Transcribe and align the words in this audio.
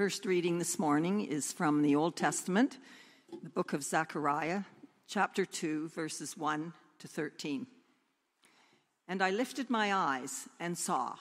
first 0.00 0.24
reading 0.24 0.58
this 0.58 0.78
morning 0.78 1.20
is 1.20 1.52
from 1.52 1.82
the 1.82 1.94
Old 1.94 2.16
Testament, 2.16 2.78
the 3.42 3.50
book 3.50 3.74
of 3.74 3.82
Zechariah, 3.82 4.62
chapter 5.06 5.44
2, 5.44 5.90
verses 5.90 6.38
1 6.38 6.72
to 7.00 7.06
13. 7.06 7.66
And 9.06 9.20
I 9.20 9.28
lifted 9.28 9.68
my 9.68 9.92
eyes 9.92 10.48
and 10.58 10.78
saw, 10.78 11.16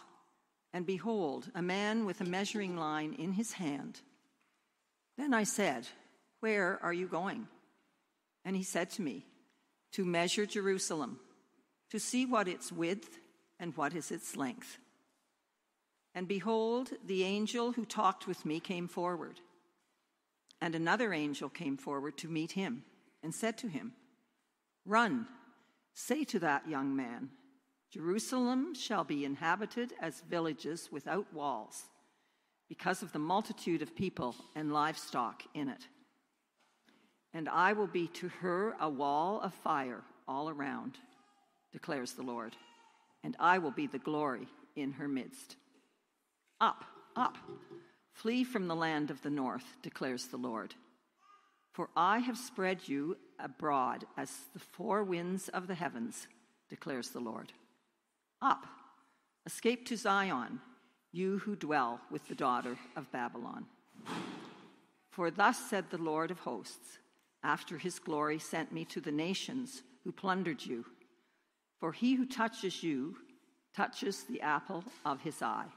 and 0.71 0.85
behold, 0.85 1.51
a 1.53 1.61
man 1.61 2.05
with 2.05 2.21
a 2.21 2.23
measuring 2.23 2.77
line 2.77 3.13
in 3.19 3.33
his 3.33 3.51
hand. 3.51 3.99
Then 5.17 5.33
I 5.33 5.43
said, 5.43 5.85
Where 6.39 6.79
are 6.81 6.93
you 6.93 7.07
going? 7.07 7.49
And 8.45 8.55
he 8.55 8.63
said 8.63 8.91
to 8.91 9.01
me, 9.01 9.25
To 9.91 10.05
measure 10.05 10.45
Jerusalem, 10.45 11.19
to 11.89 11.99
see 11.99 12.25
what 12.25 12.47
its 12.47 12.71
width 12.71 13.19
and 13.59 13.75
what 13.75 13.93
is 13.93 14.09
its 14.09 14.37
length. 14.37 14.77
And 16.15 16.27
behold, 16.27 16.91
the 17.05 17.23
angel 17.23 17.73
who 17.73 17.85
talked 17.85 18.27
with 18.27 18.45
me 18.45 18.59
came 18.59 18.87
forward. 18.87 19.39
And 20.61 20.75
another 20.75 21.13
angel 21.13 21.49
came 21.49 21.77
forward 21.77 22.17
to 22.17 22.27
meet 22.27 22.53
him 22.53 22.83
and 23.23 23.33
said 23.33 23.57
to 23.59 23.67
him, 23.67 23.93
Run, 24.85 25.27
say 25.93 26.23
to 26.25 26.39
that 26.39 26.67
young 26.67 26.95
man, 26.95 27.29
Jerusalem 27.91 28.75
shall 28.75 29.03
be 29.03 29.25
inhabited 29.25 29.93
as 29.99 30.21
villages 30.29 30.89
without 30.91 31.33
walls, 31.33 31.83
because 32.67 33.01
of 33.01 33.11
the 33.11 33.19
multitude 33.19 33.81
of 33.81 33.95
people 33.95 34.35
and 34.55 34.71
livestock 34.71 35.43
in 35.53 35.69
it. 35.69 35.87
And 37.33 37.49
I 37.49 37.73
will 37.73 37.87
be 37.87 38.07
to 38.07 38.29
her 38.41 38.75
a 38.79 38.89
wall 38.89 39.41
of 39.41 39.53
fire 39.53 40.03
all 40.27 40.49
around, 40.49 40.97
declares 41.71 42.13
the 42.13 42.23
Lord, 42.23 42.55
and 43.23 43.35
I 43.39 43.57
will 43.57 43.71
be 43.71 43.87
the 43.87 43.99
glory 43.99 44.47
in 44.75 44.93
her 44.93 45.07
midst. 45.07 45.55
Up, 46.61 46.83
up, 47.15 47.37
flee 48.11 48.43
from 48.43 48.67
the 48.67 48.75
land 48.75 49.11
of 49.11 49.21
the 49.21 49.29
north, 49.29 49.77
declares 49.81 50.27
the 50.27 50.37
Lord. 50.37 50.75
For 51.71 51.89
I 51.95 52.19
have 52.19 52.37
spread 52.37 52.87
you 52.87 53.17
abroad 53.39 54.05
as 54.17 54.31
the 54.53 54.59
four 54.59 55.03
winds 55.03 55.47
of 55.49 55.67
the 55.67 55.75
heavens, 55.75 56.27
declares 56.69 57.09
the 57.09 57.21
Lord. 57.21 57.53
Up, 58.41 58.65
escape 59.45 59.85
to 59.87 59.95
Zion, 59.95 60.59
you 61.11 61.39
who 61.39 61.55
dwell 61.55 62.01
with 62.11 62.27
the 62.27 62.35
daughter 62.35 62.77
of 62.95 63.11
Babylon. 63.11 63.65
For 65.11 65.31
thus 65.31 65.57
said 65.57 65.85
the 65.89 65.97
Lord 65.97 66.31
of 66.31 66.39
hosts, 66.39 66.99
after 67.43 67.77
his 67.77 67.99
glory 67.99 68.39
sent 68.39 68.71
me 68.71 68.83
to 68.85 68.99
the 68.99 69.11
nations 69.11 69.81
who 70.03 70.11
plundered 70.11 70.65
you. 70.65 70.85
For 71.79 71.93
he 71.93 72.15
who 72.15 72.25
touches 72.25 72.83
you 72.83 73.15
touches 73.73 74.23
the 74.23 74.41
apple 74.41 74.83
of 75.05 75.21
his 75.21 75.41
eye. 75.41 75.67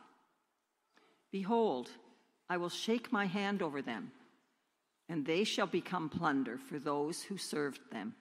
Behold, 1.33 1.89
I 2.51 2.59
will 2.59 2.69
shake 2.69 3.11
my 3.11 3.25
hand 3.25 3.63
over 3.63 3.81
them, 3.81 4.13
and 5.09 5.25
they 5.25 5.43
shall 5.45 5.67
become 5.67 6.11
plunder 6.11 6.59
for 6.59 6.79
those 6.79 7.23
who 7.23 7.39
served 7.39 7.81
them. 7.91 8.15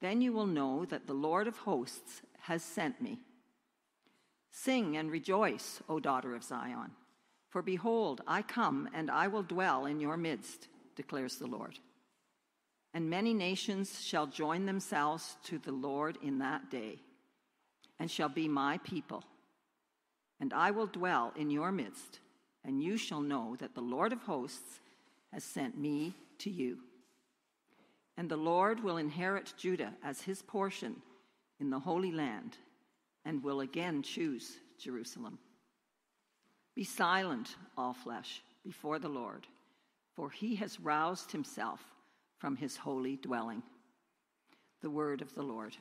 Then 0.00 0.20
you 0.20 0.32
will 0.32 0.46
know 0.46 0.84
that 0.84 1.08
the 1.08 1.12
Lord 1.12 1.48
of 1.48 1.58
hosts 1.58 2.22
has 2.42 2.62
sent 2.62 3.02
me. 3.02 3.18
Sing 4.52 4.96
and 4.96 5.10
rejoice, 5.10 5.82
O 5.88 5.98
daughter 5.98 6.36
of 6.36 6.44
Zion, 6.44 6.92
for 7.50 7.62
behold, 7.62 8.20
I 8.26 8.42
come 8.42 8.88
and 8.94 9.10
I 9.10 9.26
will 9.26 9.42
dwell 9.42 9.86
in 9.86 9.98
your 9.98 10.16
midst, 10.16 10.68
declares 10.94 11.36
the 11.36 11.46
Lord. 11.46 11.78
And 12.94 13.10
many 13.10 13.34
nations 13.34 14.04
shall 14.04 14.26
join 14.26 14.66
themselves 14.66 15.36
to 15.44 15.58
the 15.58 15.72
Lord 15.72 16.18
in 16.22 16.38
that 16.38 16.70
day, 16.70 17.00
and 17.98 18.10
shall 18.10 18.28
be 18.28 18.46
my 18.46 18.78
people 18.78 19.24
and 20.42 20.52
I 20.52 20.72
will 20.72 20.88
dwell 20.88 21.32
in 21.36 21.50
your 21.50 21.70
midst, 21.70 22.18
and 22.64 22.82
you 22.82 22.96
shall 22.96 23.20
know 23.20 23.54
that 23.60 23.76
the 23.76 23.80
Lord 23.80 24.12
of 24.12 24.22
hosts 24.22 24.80
has 25.32 25.44
sent 25.44 25.78
me 25.78 26.14
to 26.38 26.50
you. 26.50 26.78
And 28.16 28.28
the 28.28 28.36
Lord 28.36 28.82
will 28.82 28.96
inherit 28.96 29.54
Judah 29.56 29.94
as 30.02 30.20
his 30.20 30.42
portion 30.42 30.96
in 31.60 31.70
the 31.70 31.78
Holy 31.78 32.10
Land, 32.10 32.58
and 33.24 33.40
will 33.44 33.60
again 33.60 34.02
choose 34.02 34.56
Jerusalem. 34.80 35.38
Be 36.74 36.82
silent, 36.82 37.54
all 37.78 37.94
flesh, 37.94 38.42
before 38.64 38.98
the 38.98 39.08
Lord, 39.08 39.46
for 40.16 40.28
he 40.28 40.56
has 40.56 40.80
roused 40.80 41.30
himself 41.30 41.80
from 42.38 42.56
his 42.56 42.76
holy 42.76 43.14
dwelling. 43.14 43.62
The 44.80 44.90
word 44.90 45.22
of 45.22 45.32
the 45.36 45.44
Lord. 45.44 45.76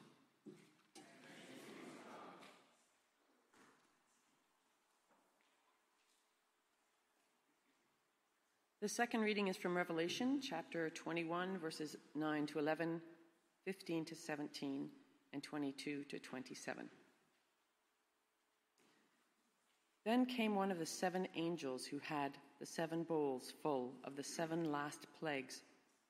The 8.82 8.90
second 8.90 9.22
reading 9.22 9.48
is 9.48 9.58
from 9.58 9.78
Revelation 9.78 10.42
chapter 10.42 10.90
21, 10.90 11.60
verses 11.60 11.96
9 12.16 12.48
to 12.48 12.58
11, 12.58 13.00
15 13.64 14.06
to 14.06 14.16
17, 14.16 14.90
and 15.34 15.44
22 15.44 16.04
to 16.06 16.18
27. 16.18 16.90
Then 20.04 20.26
came 20.26 20.56
one 20.56 20.72
of 20.72 20.80
the 20.80 20.86
seven 20.88 21.28
angels 21.36 21.86
who 21.86 22.00
had 22.00 22.32
the 22.60 22.66
seven 22.66 23.04
bowls 23.04 23.54
full 23.62 23.94
of 24.04 24.16
the 24.16 24.24
seven 24.24 24.72
last 24.72 25.06
plagues, 25.20 25.62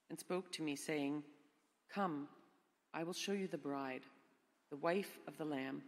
and 0.10 0.18
spoke 0.18 0.50
to 0.54 0.64
me, 0.64 0.78
saying, 0.78 1.24
Come, 1.94 2.30
I 2.94 3.04
will 3.04 3.12
show 3.12 3.34
you 3.34 3.50
the 3.50 3.58
bride, 3.58 4.04
the 4.70 4.78
wife 4.78 5.20
of 5.28 5.38
the 5.38 5.44
Lamb. 5.44 5.82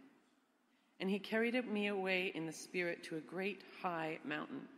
And 1.00 1.08
he 1.08 1.18
carried 1.18 1.54
me 1.66 1.86
away 1.86 2.30
in 2.34 2.44
the 2.44 2.52
Spirit 2.52 3.02
to 3.04 3.16
a 3.16 3.20
great 3.20 3.62
high 3.80 4.18
mountain 4.22 4.68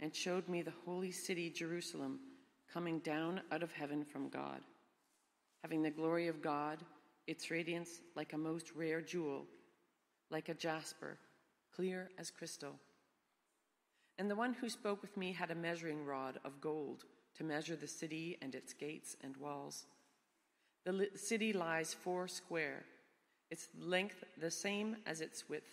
and 0.00 0.14
showed 0.14 0.48
me 0.48 0.62
the 0.62 0.72
holy 0.84 1.10
city, 1.10 1.50
Jerusalem, 1.50 2.20
coming 2.72 2.98
down 3.00 3.40
out 3.50 3.62
of 3.62 3.72
heaven 3.72 4.04
from 4.04 4.28
God, 4.28 4.60
having 5.62 5.82
the 5.82 5.90
glory 5.90 6.28
of 6.28 6.42
God, 6.42 6.78
its 7.26 7.50
radiance 7.50 8.00
like 8.14 8.32
a 8.32 8.38
most 8.38 8.72
rare 8.74 9.00
jewel, 9.00 9.46
like 10.30 10.48
a 10.48 10.54
jasper, 10.54 11.18
clear 11.74 12.10
as 12.18 12.30
crystal. 12.30 12.74
And 14.18 14.30
the 14.30 14.36
one 14.36 14.54
who 14.54 14.68
spoke 14.68 15.02
with 15.02 15.16
me 15.16 15.32
had 15.32 15.50
a 15.50 15.54
measuring 15.54 16.04
rod 16.04 16.38
of 16.44 16.60
gold 16.60 17.04
to 17.36 17.44
measure 17.44 17.76
the 17.76 17.86
city 17.86 18.38
and 18.40 18.54
its 18.54 18.72
gates 18.72 19.16
and 19.22 19.36
walls. 19.36 19.86
The 20.84 20.92
li- 20.92 21.08
city 21.16 21.52
lies 21.52 21.92
four 21.92 22.28
square, 22.28 22.84
its 23.50 23.68
length 23.78 24.24
the 24.40 24.50
same 24.50 24.96
as 25.06 25.20
its 25.20 25.48
width, 25.48 25.68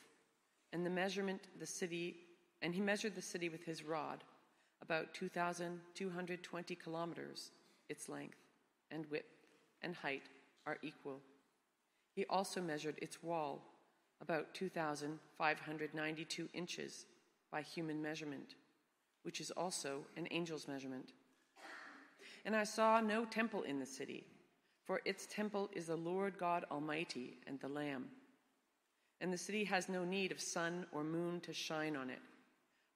and 0.73 0.85
the 0.85 0.89
measurement 0.89 1.41
the 1.59 1.65
city 1.65 2.15
and 2.63 2.73
he 2.73 2.81
measured 2.81 3.13
the 3.13 3.21
city 3.21 3.49
with 3.49 3.63
his 3.65 3.83
rod, 3.83 4.23
about 4.81 5.13
2,220 5.13 6.75
kilometers, 6.75 7.51
its 7.89 8.07
length 8.07 8.37
and 8.89 9.05
width 9.11 9.25
and 9.81 9.93
height 9.93 10.23
are 10.65 10.77
equal. 10.81 11.19
He 12.15 12.25
also 12.29 12.61
measured 12.61 12.95
its 13.01 13.21
wall, 13.21 13.61
about 14.21 14.53
2,592 14.53 16.49
inches 16.53 17.05
by 17.51 17.61
human 17.61 18.01
measurement, 18.01 18.55
which 19.23 19.41
is 19.41 19.51
also 19.51 19.99
an 20.15 20.27
angel's 20.27 20.67
measurement. 20.67 21.11
And 22.45 22.55
I 22.55 22.63
saw 22.63 23.01
no 23.01 23.25
temple 23.25 23.63
in 23.63 23.79
the 23.79 23.85
city, 23.85 24.25
for 24.85 25.01
its 25.03 25.25
temple 25.25 25.69
is 25.73 25.87
the 25.87 25.97
Lord 25.97 26.37
God 26.37 26.65
Almighty 26.71 27.37
and 27.45 27.59
the 27.59 27.67
Lamb. 27.67 28.05
And 29.19 29.33
the 29.33 29.37
city 29.37 29.65
has 29.65 29.89
no 29.89 30.05
need 30.05 30.31
of 30.31 30.39
sun 30.39 30.85
or 30.93 31.03
moon 31.03 31.41
to 31.41 31.53
shine 31.53 31.97
on 31.97 32.09
it 32.09 32.19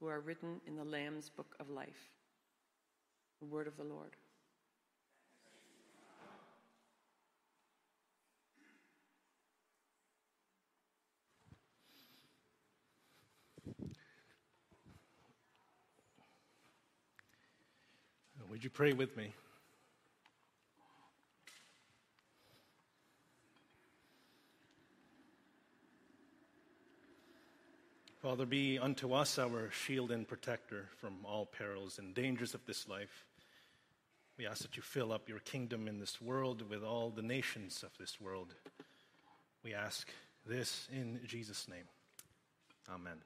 who 0.00 0.08
are 0.08 0.20
written 0.20 0.60
in 0.66 0.76
the 0.76 0.84
Lamb's 0.84 1.28
book 1.28 1.54
of 1.60 1.68
life. 1.68 2.10
The 3.40 3.46
word 3.46 3.66
of 3.66 3.76
the 3.76 3.84
Lord. 3.84 4.16
Would 18.50 18.64
you 18.64 18.70
pray 18.70 18.92
with 18.92 19.16
me? 19.16 19.32
Father, 28.30 28.46
be 28.46 28.78
unto 28.78 29.12
us 29.12 29.40
our 29.40 29.72
shield 29.72 30.12
and 30.12 30.28
protector 30.28 30.86
from 30.98 31.14
all 31.24 31.46
perils 31.46 31.98
and 31.98 32.14
dangers 32.14 32.54
of 32.54 32.64
this 32.64 32.86
life. 32.86 33.24
We 34.38 34.46
ask 34.46 34.62
that 34.62 34.76
you 34.76 34.84
fill 34.84 35.12
up 35.12 35.28
your 35.28 35.40
kingdom 35.40 35.88
in 35.88 35.98
this 35.98 36.22
world 36.22 36.62
with 36.70 36.84
all 36.84 37.10
the 37.10 37.22
nations 37.22 37.82
of 37.82 37.90
this 37.98 38.20
world. 38.20 38.54
We 39.64 39.74
ask 39.74 40.08
this 40.46 40.86
in 40.92 41.18
Jesus' 41.26 41.66
name. 41.66 41.82
Amen. 42.88 43.16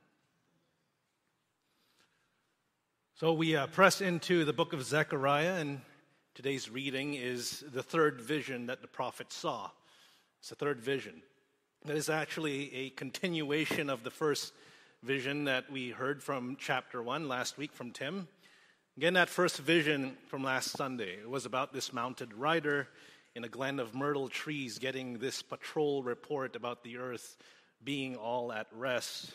So 3.15 3.35
we 3.35 3.57
uh, 3.57 3.67
press 3.67 4.01
into 4.01 4.47
the 4.47 4.55
book 4.55 4.73
of 4.73 4.83
Zechariah, 4.83 5.57
and 5.57 5.83
today's 6.35 6.71
reading 6.71 7.13
is 7.13 7.63
the 7.75 7.83
third 7.83 8.23
vision 8.23 8.69
that 8.69 8.81
the 8.81 8.89
prophet 8.89 9.35
saw. 9.35 9.69
It's 10.41 10.49
the 10.49 10.55
third 10.55 10.81
vision. 10.81 11.21
That 11.85 11.95
is 11.95 12.09
actually 12.09 12.75
a 12.75 12.89
continuation 12.89 13.91
of 13.91 14.03
the 14.03 14.11
first 14.11 14.55
vision 15.05 15.45
that 15.45 15.71
we 15.71 15.91
heard 15.91 16.23
from 16.23 16.57
chapter 16.59 17.03
1 17.03 17.29
last 17.29 17.59
week 17.59 17.75
from 17.75 17.91
Tim. 17.91 18.27
Again, 18.97 19.13
that 19.15 19.29
first 19.29 19.59
vision 19.59 20.17
from 20.29 20.43
last 20.43 20.71
Sunday 20.71 21.19
it 21.21 21.29
was 21.29 21.45
about 21.45 21.75
this 21.75 21.93
mounted 21.93 22.33
rider 22.33 22.89
in 23.35 23.45
a 23.45 23.49
glen 23.51 23.81
of 23.81 23.95
myrtle 23.95 24.29
trees 24.29 24.79
getting 24.79 25.19
this 25.19 25.43
patrol 25.43 26.03
report 26.03 26.57
about 26.57 26.83
the 26.83 26.97
earth 26.97 27.37
being 27.85 28.17
all 28.17 28.51
at 28.51 28.67
rest. 28.73 29.31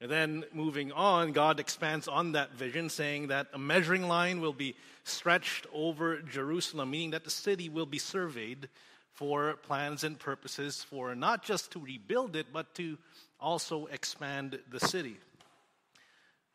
And 0.00 0.08
then 0.08 0.44
moving 0.52 0.92
on, 0.92 1.32
God 1.32 1.58
expands 1.58 2.06
on 2.06 2.32
that 2.32 2.54
vision, 2.54 2.88
saying 2.88 3.28
that 3.28 3.48
a 3.52 3.58
measuring 3.58 4.06
line 4.06 4.40
will 4.40 4.52
be 4.52 4.76
stretched 5.02 5.66
over 5.74 6.18
Jerusalem, 6.18 6.92
meaning 6.92 7.10
that 7.10 7.24
the 7.24 7.30
city 7.30 7.68
will 7.68 7.86
be 7.86 7.98
surveyed 7.98 8.68
for 9.12 9.54
plans 9.54 10.04
and 10.04 10.20
purposes 10.20 10.84
for 10.84 11.16
not 11.16 11.42
just 11.42 11.72
to 11.72 11.80
rebuild 11.80 12.36
it, 12.36 12.46
but 12.52 12.76
to 12.76 12.96
also 13.40 13.86
expand 13.86 14.58
the 14.70 14.80
city. 14.80 15.16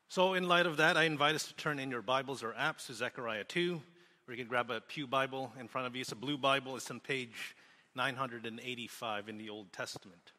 So, 0.07 0.33
in 0.33 0.47
light 0.47 0.65
of 0.65 0.77
that, 0.77 0.97
I 0.97 1.03
invite 1.03 1.35
us 1.35 1.47
to 1.47 1.53
turn 1.53 1.77
in 1.77 1.91
your 1.91 2.01
Bibles 2.01 2.41
or 2.43 2.53
apps 2.53 2.87
to 2.87 2.93
Zechariah 2.93 3.43
2, 3.43 3.79
or 4.27 4.33
you 4.33 4.37
can 4.37 4.47
grab 4.47 4.71
a 4.71 4.81
Pew 4.81 5.05
Bible 5.05 5.51
in 5.59 5.67
front 5.67 5.85
of 5.85 5.95
you. 5.95 6.01
It's 6.01 6.11
a 6.11 6.15
blue 6.15 6.37
Bible, 6.37 6.75
it's 6.75 6.89
on 6.89 6.99
page 6.99 7.55
985 7.95 9.29
in 9.29 9.37
the 9.37 9.49
Old 9.49 9.71
Testament. 9.71 10.31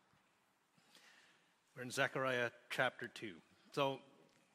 We're 1.76 1.84
in 1.84 1.90
Zechariah 1.90 2.50
chapter 2.69 3.08
2. 3.08 3.32
So, 3.72 4.00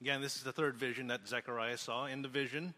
again, 0.01 0.19
this 0.21 0.35
is 0.35 0.43
the 0.43 0.51
third 0.51 0.75
vision 0.75 1.07
that 1.07 1.27
Zechariah 1.27 1.77
saw. 1.77 2.07
In 2.07 2.21
the 2.21 2.27
vision, 2.27 2.73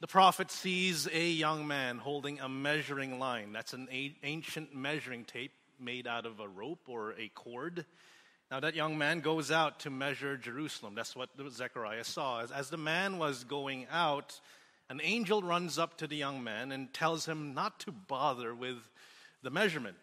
the 0.00 0.06
prophet 0.06 0.50
sees 0.50 1.08
a 1.12 1.30
young 1.30 1.66
man 1.66 1.98
holding 1.98 2.40
a 2.40 2.48
measuring 2.48 3.18
line. 3.18 3.52
That's 3.52 3.72
an 3.72 3.88
ancient 4.22 4.74
measuring 4.74 5.24
tape 5.24 5.52
made 5.80 6.06
out 6.06 6.26
of 6.26 6.40
a 6.40 6.48
rope 6.48 6.88
or 6.88 7.12
a 7.12 7.28
cord. 7.28 7.84
Now, 8.50 8.58
that 8.60 8.74
young 8.74 8.98
man 8.98 9.20
goes 9.20 9.52
out 9.52 9.80
to 9.80 9.90
measure 9.90 10.36
Jerusalem. 10.36 10.96
That's 10.96 11.14
what 11.14 11.30
Zechariah 11.50 12.02
saw. 12.02 12.44
As, 12.52 12.68
the 12.68 12.76
man 12.76 13.18
was 13.18 13.44
going 13.44 13.86
out, 13.92 14.40
an 14.88 15.00
angel 15.04 15.40
runs 15.40 15.78
up 15.78 15.98
to 15.98 16.08
the 16.08 16.16
young 16.16 16.42
man 16.42 16.72
and 16.72 16.92
tells 16.92 17.26
him 17.26 17.54
not 17.54 17.78
to 17.80 17.92
bother 17.92 18.52
with 18.52 18.78
the 19.42 19.50
measurement. 19.50 19.96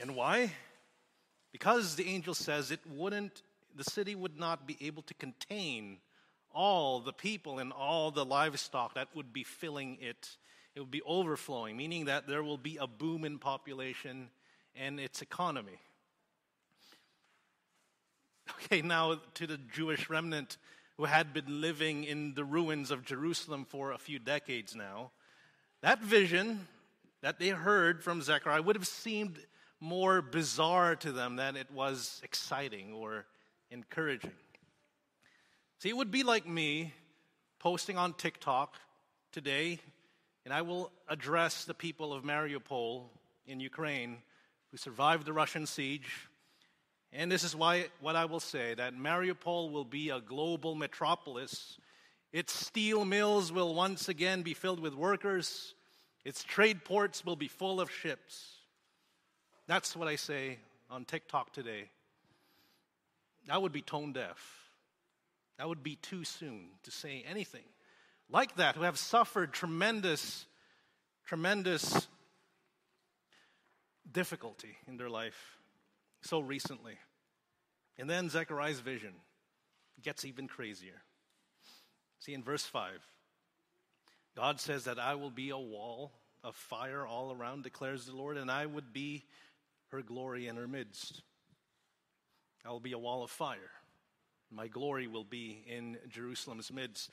And 0.00 0.16
why? 0.16 0.52
Because 1.52 1.96
the 1.96 2.08
angel 2.08 2.32
says 2.32 2.70
it 2.70 2.80
wouldn't, 2.90 3.42
the 3.76 3.84
city 3.84 4.14
would 4.14 4.38
not 4.38 4.66
be 4.66 4.78
able 4.80 5.02
to 5.02 5.14
contain 5.14 5.98
all 6.54 7.00
the 7.00 7.12
people 7.12 7.58
and 7.58 7.70
all 7.70 8.10
the 8.10 8.24
livestock 8.24 8.94
that 8.94 9.08
would 9.14 9.32
be 9.32 9.44
filling 9.44 9.98
it. 10.00 10.36
It 10.74 10.80
would 10.80 10.90
be 10.90 11.02
overflowing, 11.02 11.76
meaning 11.76 12.06
that 12.06 12.26
there 12.26 12.42
will 12.42 12.56
be 12.56 12.78
a 12.78 12.86
boom 12.86 13.26
in 13.26 13.38
population 13.38 14.30
and 14.78 15.00
its 15.00 15.22
economy. 15.22 15.80
Okay, 18.64 18.80
now 18.80 19.20
to 19.34 19.46
the 19.46 19.58
Jewish 19.74 20.08
remnant 20.08 20.56
who 20.96 21.04
had 21.04 21.32
been 21.32 21.60
living 21.60 22.04
in 22.04 22.34
the 22.34 22.44
ruins 22.44 22.90
of 22.90 23.04
Jerusalem 23.04 23.66
for 23.68 23.92
a 23.92 23.98
few 23.98 24.18
decades 24.18 24.74
now, 24.74 25.10
that 25.82 26.00
vision 26.02 26.66
that 27.20 27.38
they 27.38 27.48
heard 27.48 28.02
from 28.02 28.22
Zechariah 28.22 28.62
would 28.62 28.76
have 28.76 28.86
seemed 28.86 29.38
more 29.80 30.22
bizarre 30.22 30.96
to 30.96 31.12
them 31.12 31.36
than 31.36 31.56
it 31.56 31.70
was 31.70 32.20
exciting 32.24 32.92
or 32.92 33.26
encouraging. 33.70 34.32
See, 35.78 35.88
it 35.88 35.96
would 35.96 36.10
be 36.10 36.24
like 36.24 36.48
me 36.48 36.92
posting 37.60 37.96
on 37.96 38.12
TikTok 38.14 38.76
today, 39.30 39.78
and 40.44 40.52
I 40.52 40.62
will 40.62 40.90
address 41.08 41.64
the 41.64 41.74
people 41.74 42.12
of 42.12 42.24
Mariupol 42.24 43.04
in 43.46 43.60
Ukraine 43.60 44.18
who 44.70 44.76
survived 44.76 45.26
the 45.26 45.32
Russian 45.32 45.66
siege. 45.66 46.28
And 47.12 47.32
this 47.32 47.44
is 47.44 47.56
why 47.56 47.86
what 48.00 48.16
I 48.16 48.26
will 48.26 48.40
say 48.40 48.74
that 48.74 48.94
Mariupol 48.94 49.72
will 49.72 49.84
be 49.84 50.10
a 50.10 50.20
global 50.20 50.74
metropolis. 50.74 51.78
Its 52.32 52.52
steel 52.52 53.04
mills 53.04 53.50
will 53.50 53.74
once 53.74 54.08
again 54.08 54.42
be 54.42 54.54
filled 54.54 54.80
with 54.80 54.94
workers. 54.94 55.74
Its 56.24 56.44
trade 56.44 56.84
ports 56.84 57.24
will 57.24 57.36
be 57.36 57.48
full 57.48 57.80
of 57.80 57.90
ships. 57.90 58.56
That's 59.66 59.96
what 59.96 60.08
I 60.08 60.16
say 60.16 60.58
on 60.90 61.04
TikTok 61.04 61.52
today. 61.52 61.88
That 63.46 63.62
would 63.62 63.72
be 63.72 63.82
tone 63.82 64.12
deaf. 64.12 64.70
That 65.56 65.68
would 65.68 65.82
be 65.82 65.96
too 65.96 66.24
soon 66.24 66.66
to 66.82 66.90
say 66.90 67.24
anything 67.26 67.64
like 68.30 68.56
that, 68.56 68.76
who 68.76 68.82
have 68.82 68.98
suffered 68.98 69.52
tremendous, 69.52 70.46
tremendous 71.24 72.06
difficulty 74.10 74.76
in 74.86 74.96
their 74.96 75.10
life 75.10 75.58
so 76.22 76.40
recently. 76.40 76.98
And 77.98 78.08
then 78.08 78.28
Zechariah's 78.28 78.80
vision 78.80 79.12
gets 80.02 80.24
even 80.24 80.48
crazier. 80.48 81.02
See, 82.20 82.34
in 82.34 82.42
verse 82.42 82.64
5, 82.64 82.90
God 84.36 84.60
says 84.60 84.84
that 84.84 84.98
I 84.98 85.14
will 85.14 85.30
be 85.30 85.50
a 85.50 85.58
wall 85.58 86.12
of 86.44 86.54
fire 86.54 87.06
all 87.06 87.32
around, 87.32 87.64
declares 87.64 88.06
the 88.06 88.14
Lord, 88.14 88.36
and 88.36 88.50
I 88.50 88.66
would 88.66 88.92
be 88.92 89.24
her 89.90 90.02
glory 90.02 90.46
in 90.46 90.56
her 90.56 90.68
midst. 90.68 91.22
I 92.64 92.70
will 92.70 92.80
be 92.80 92.92
a 92.92 92.98
wall 92.98 93.22
of 93.22 93.30
fire. 93.30 93.70
My 94.50 94.68
glory 94.68 95.06
will 95.06 95.24
be 95.24 95.64
in 95.66 95.98
Jerusalem's 96.08 96.72
midst. 96.72 97.12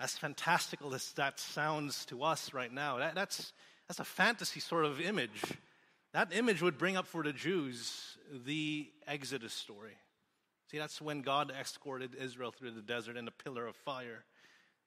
As 0.00 0.16
fantastical 0.16 0.94
as 0.94 1.12
that 1.12 1.40
sounds 1.40 2.04
to 2.06 2.22
us 2.22 2.52
right 2.52 2.72
now, 2.72 2.98
that, 2.98 3.14
that's, 3.14 3.52
that's 3.86 4.00
a 4.00 4.04
fantasy 4.04 4.60
sort 4.60 4.84
of 4.84 5.00
image. 5.00 5.42
That 6.18 6.34
image 6.34 6.60
would 6.62 6.78
bring 6.78 6.96
up 6.96 7.06
for 7.06 7.22
the 7.22 7.32
Jews 7.32 8.18
the 8.44 8.90
Exodus 9.06 9.54
story. 9.54 9.96
See, 10.68 10.76
that's 10.76 11.00
when 11.00 11.22
God 11.22 11.52
escorted 11.52 12.16
Israel 12.20 12.50
through 12.50 12.72
the 12.72 12.82
desert 12.82 13.16
in 13.16 13.28
a 13.28 13.30
pillar 13.30 13.68
of 13.68 13.76
fire. 13.76 14.24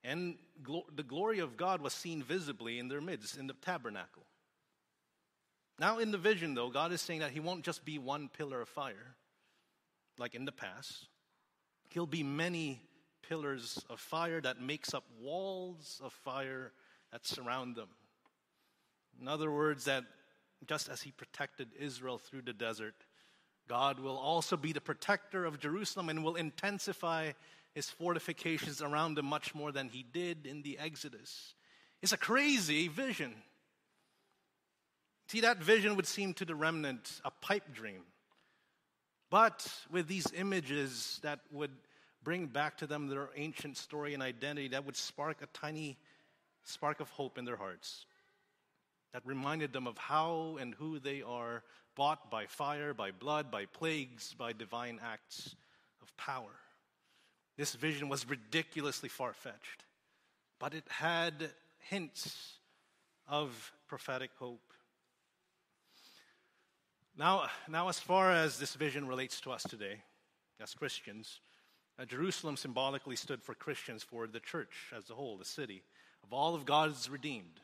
And 0.04 0.36
glo- 0.62 0.88
the 0.94 1.04
glory 1.04 1.40
of 1.40 1.56
God 1.56 1.80
was 1.80 1.94
seen 1.94 2.22
visibly 2.22 2.80
in 2.80 2.90
their 2.90 3.00
midst, 3.00 3.38
in 3.38 3.48
the 3.48 3.54
tabernacle. 3.54 4.26
Now, 5.80 6.00
in 6.00 6.12
the 6.12 6.18
vision, 6.18 6.54
though, 6.54 6.70
God 6.70 6.92
is 6.92 7.00
saying 7.00 7.22
that 7.22 7.32
He 7.32 7.40
won't 7.40 7.64
just 7.64 7.86
be 7.86 7.98
one 7.98 8.28
pillar 8.28 8.60
of 8.60 8.68
fire, 8.68 9.16
like 10.18 10.36
in 10.36 10.44
the 10.44 10.52
past. 10.52 11.08
He'll 11.92 12.06
be 12.06 12.24
many 12.24 12.82
pillars 13.26 13.82
of 13.90 14.02
fire 14.02 14.42
that 14.42 14.60
makes 14.62 14.94
up 14.94 15.06
walls 15.18 16.02
of 16.04 16.12
fire 16.12 16.74
that 17.14 17.26
surround 17.26 17.78
them. 17.78 17.88
In 19.22 19.30
other 19.30 19.50
words, 19.50 19.86
that 19.86 20.04
just 20.68 20.90
as 20.90 21.02
he 21.02 21.12
protected 21.12 21.70
Israel 21.80 22.18
through 22.18 22.44
the 22.44 22.54
desert, 22.54 22.96
God 23.68 24.00
will 24.00 24.18
also 24.18 24.58
be 24.58 24.74
the 24.74 24.82
protector 24.82 25.46
of 25.46 25.60
Jerusalem 25.60 26.10
and 26.10 26.24
will 26.24 26.36
intensify 26.36 27.32
his 27.74 27.90
fortifications 27.90 28.82
around 28.82 29.16
them 29.16 29.26
much 29.26 29.56
more 29.56 29.72
than 29.72 29.90
he 29.90 30.04
did 30.04 30.46
in 30.46 30.62
the 30.62 30.78
Exodus. 30.78 31.56
It's 32.02 32.12
a 32.12 32.18
crazy 32.18 32.88
vision. 32.88 33.34
See, 35.30 35.42
that 35.42 35.60
vision 35.60 35.96
would 35.96 36.08
seem 36.08 36.34
to 36.36 36.46
the 36.46 36.56
remnant 36.56 37.22
a 37.24 37.32
pipe 37.32 37.74
dream. 37.74 38.02
But 39.30 39.66
with 39.90 40.08
these 40.08 40.28
images 40.36 41.20
that 41.24 41.40
would 41.52 41.72
bring 42.24 42.48
back 42.48 42.78
to 42.80 42.88
them 42.88 43.08
their 43.08 43.30
ancient 43.38 43.78
story 43.78 44.14
and 44.14 44.22
identity, 44.22 44.68
that 44.70 44.86
would 44.86 44.98
spark 44.98 45.42
a 45.42 45.48
tiny 45.58 45.98
spark 46.64 47.00
of 47.00 47.10
hope 47.12 47.38
in 47.38 47.46
their 47.46 47.56
hearts 47.56 48.06
that 49.14 49.26
reminded 49.26 49.74
them 49.74 49.88
of 49.88 49.98
how 49.98 50.58
and 50.60 50.74
who 50.76 51.00
they 51.00 51.22
are 51.22 51.64
bought 51.96 52.32
by 52.32 52.46
fire, 52.46 52.94
by 52.94 53.12
blood, 53.12 53.52
by 53.52 53.66
plagues, 53.66 54.34
by 54.38 54.54
divine 54.54 55.00
acts 55.04 55.56
of 56.02 56.16
power. 56.18 56.52
This 57.58 57.74
vision 57.76 58.10
was 58.10 58.28
ridiculously 58.28 59.10
far 59.10 59.34
fetched, 59.34 59.84
but 60.60 60.74
it 60.74 60.86
had 60.90 61.52
hints 61.80 62.54
of 63.28 63.72
prophetic 63.88 64.32
hope. 64.40 64.62
Now, 67.18 67.48
now, 67.68 67.90
as 67.90 68.00
far 68.00 68.32
as 68.32 68.58
this 68.58 68.76
vision 68.76 69.08
relates 69.08 69.42
to 69.42 69.52
us 69.52 69.64
today, 69.64 70.02
as 70.62 70.74
Christians, 70.74 71.40
uh, 72.00 72.06
Jerusalem 72.06 72.58
symbolically 72.58 73.16
stood 73.16 73.44
for 73.44 73.54
Christians, 73.54 74.02
for 74.02 74.28
the 74.28 74.40
church 74.40 74.92
as 74.96 75.10
a 75.10 75.14
whole, 75.14 75.38
the 75.38 75.46
city 75.46 75.84
of 76.24 76.34
all 76.34 76.56
of 76.56 76.66
God's 76.66 77.10
redeemed. 77.10 77.61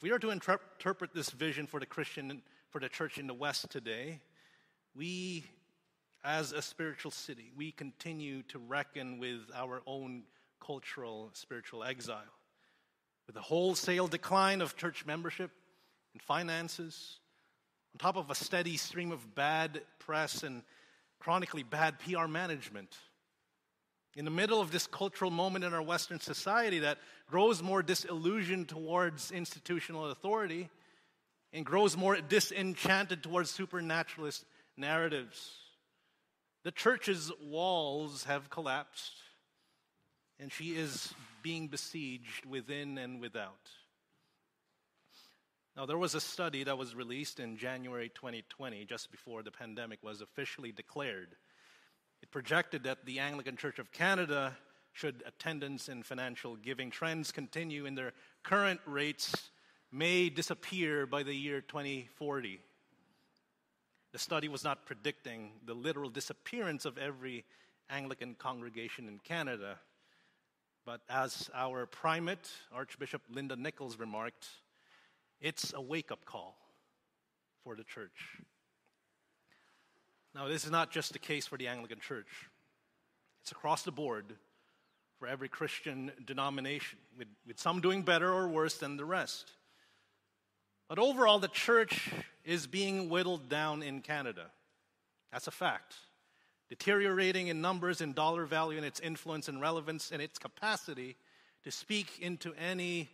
If 0.00 0.04
we 0.04 0.12
are 0.12 0.18
to 0.20 0.30
interpret 0.30 1.12
this 1.12 1.28
vision 1.28 1.66
for 1.66 1.78
the 1.78 1.84
Christian, 1.84 2.40
for 2.70 2.80
the 2.80 2.88
church 2.88 3.18
in 3.18 3.26
the 3.26 3.34
West 3.34 3.68
today, 3.68 4.20
we 4.96 5.44
as 6.24 6.52
a 6.52 6.62
spiritual 6.62 7.10
city, 7.10 7.52
we 7.54 7.70
continue 7.70 8.42
to 8.44 8.58
reckon 8.60 9.18
with 9.18 9.40
our 9.54 9.82
own 9.86 10.22
cultural 10.58 11.28
spiritual 11.34 11.84
exile. 11.84 12.22
With 13.26 13.34
the 13.34 13.42
wholesale 13.42 14.08
decline 14.08 14.62
of 14.62 14.74
church 14.74 15.04
membership 15.04 15.50
and 16.14 16.22
finances, 16.22 17.18
on 17.92 17.98
top 17.98 18.16
of 18.16 18.30
a 18.30 18.34
steady 18.34 18.78
stream 18.78 19.12
of 19.12 19.34
bad 19.34 19.82
press 19.98 20.44
and 20.44 20.62
chronically 21.18 21.62
bad 21.62 21.98
PR 21.98 22.26
management. 22.26 22.96
In 24.16 24.24
the 24.24 24.30
middle 24.30 24.60
of 24.60 24.72
this 24.72 24.86
cultural 24.86 25.30
moment 25.30 25.64
in 25.64 25.72
our 25.72 25.82
Western 25.82 26.18
society 26.18 26.80
that 26.80 26.98
grows 27.30 27.62
more 27.62 27.82
disillusioned 27.82 28.68
towards 28.68 29.30
institutional 29.30 30.10
authority 30.10 30.68
and 31.52 31.64
grows 31.64 31.96
more 31.96 32.16
disenchanted 32.20 33.22
towards 33.22 33.50
supernaturalist 33.50 34.44
narratives, 34.76 35.52
the 36.64 36.72
church's 36.72 37.30
walls 37.40 38.24
have 38.24 38.50
collapsed 38.50 39.12
and 40.40 40.50
she 40.50 40.70
is 40.70 41.14
being 41.42 41.68
besieged 41.68 42.46
within 42.46 42.98
and 42.98 43.20
without. 43.20 43.70
Now, 45.76 45.86
there 45.86 45.98
was 45.98 46.14
a 46.14 46.20
study 46.20 46.64
that 46.64 46.76
was 46.76 46.94
released 46.94 47.40
in 47.40 47.56
January 47.56 48.10
2020, 48.14 48.84
just 48.86 49.10
before 49.10 49.42
the 49.42 49.50
pandemic 49.50 50.02
was 50.02 50.20
officially 50.20 50.72
declared. 50.72 51.36
It 52.22 52.30
projected 52.30 52.84
that 52.84 53.04
the 53.04 53.18
Anglican 53.18 53.56
Church 53.56 53.78
of 53.78 53.92
Canada, 53.92 54.56
should 54.92 55.22
attendance 55.26 55.88
and 55.88 56.04
financial 56.04 56.56
giving 56.56 56.90
trends 56.90 57.32
continue 57.32 57.86
in 57.86 57.94
their 57.94 58.12
current 58.42 58.80
rates, 58.86 59.50
may 59.92 60.28
disappear 60.28 61.06
by 61.06 61.22
the 61.22 61.34
year 61.34 61.60
2040. 61.60 62.60
The 64.12 64.18
study 64.18 64.48
was 64.48 64.64
not 64.64 64.86
predicting 64.86 65.52
the 65.64 65.74
literal 65.74 66.10
disappearance 66.10 66.84
of 66.84 66.98
every 66.98 67.44
Anglican 67.88 68.34
congregation 68.34 69.08
in 69.08 69.18
Canada, 69.18 69.78
but 70.84 71.00
as 71.08 71.50
our 71.54 71.86
primate, 71.86 72.50
Archbishop 72.72 73.22
Linda 73.30 73.56
Nicholls, 73.56 73.98
remarked, 73.98 74.46
it's 75.40 75.72
a 75.74 75.80
wake 75.80 76.10
up 76.10 76.24
call 76.24 76.56
for 77.62 77.76
the 77.76 77.84
church. 77.84 78.38
Now, 80.34 80.48
this 80.48 80.64
is 80.64 80.70
not 80.70 80.90
just 80.90 81.12
the 81.12 81.18
case 81.18 81.46
for 81.46 81.56
the 81.58 81.68
Anglican 81.68 82.00
Church, 82.00 82.48
it's 83.42 83.52
across 83.52 83.82
the 83.82 83.90
board 83.90 84.26
for 85.18 85.26
every 85.26 85.48
Christian 85.48 86.10
denomination, 86.24 86.98
with, 87.18 87.28
with 87.46 87.58
some 87.58 87.80
doing 87.80 88.02
better 88.02 88.32
or 88.32 88.48
worse 88.48 88.78
than 88.78 88.96
the 88.96 89.04
rest. 89.04 89.52
But 90.88 90.98
overall, 90.98 91.38
the 91.38 91.48
church 91.48 92.10
is 92.44 92.66
being 92.66 93.08
whittled 93.08 93.48
down 93.48 93.82
in 93.82 94.00
Canada. 94.00 94.46
That's 95.30 95.46
a 95.46 95.52
fact. 95.52 95.94
Deteriorating 96.68 97.48
in 97.48 97.60
numbers, 97.60 98.00
in 98.00 98.12
dollar 98.12 98.46
value, 98.46 98.78
in 98.78 98.84
its 98.84 98.98
influence 99.00 99.48
and 99.48 99.60
relevance, 99.60 100.10
and 100.10 100.22
its 100.22 100.38
capacity 100.38 101.16
to 101.64 101.70
speak 101.70 102.18
into 102.20 102.54
any 102.54 103.08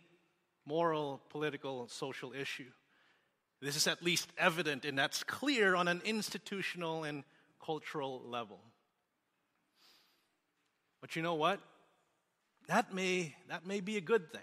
moral, 0.65 1.21
political, 1.29 1.87
social 1.87 2.33
issue. 2.33 2.71
This 3.61 3.75
is 3.75 3.87
at 3.87 4.03
least 4.03 4.29
evident, 4.37 4.85
and 4.85 4.97
that's 4.97 5.23
clear 5.23 5.75
on 5.75 5.87
an 5.87 6.01
institutional 6.05 7.03
and 7.03 7.23
cultural 7.63 8.21
level. 8.25 8.59
But 11.01 11.15
you 11.15 11.21
know 11.21 11.35
what? 11.35 11.59
That 12.67 12.93
may, 12.93 13.35
that 13.49 13.65
may 13.65 13.79
be 13.79 13.97
a 13.97 14.01
good 14.01 14.31
thing. 14.31 14.41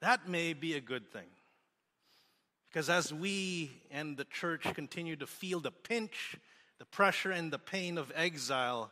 That 0.00 0.28
may 0.28 0.52
be 0.52 0.74
a 0.74 0.80
good 0.80 1.10
thing. 1.12 1.28
Because 2.66 2.90
as 2.90 3.14
we 3.14 3.70
and 3.90 4.16
the 4.16 4.24
church 4.24 4.62
continue 4.74 5.16
to 5.16 5.26
feel 5.26 5.60
the 5.60 5.70
pinch, 5.70 6.36
the 6.78 6.84
pressure, 6.84 7.30
and 7.30 7.52
the 7.52 7.58
pain 7.58 7.96
of 7.98 8.12
exile, 8.14 8.90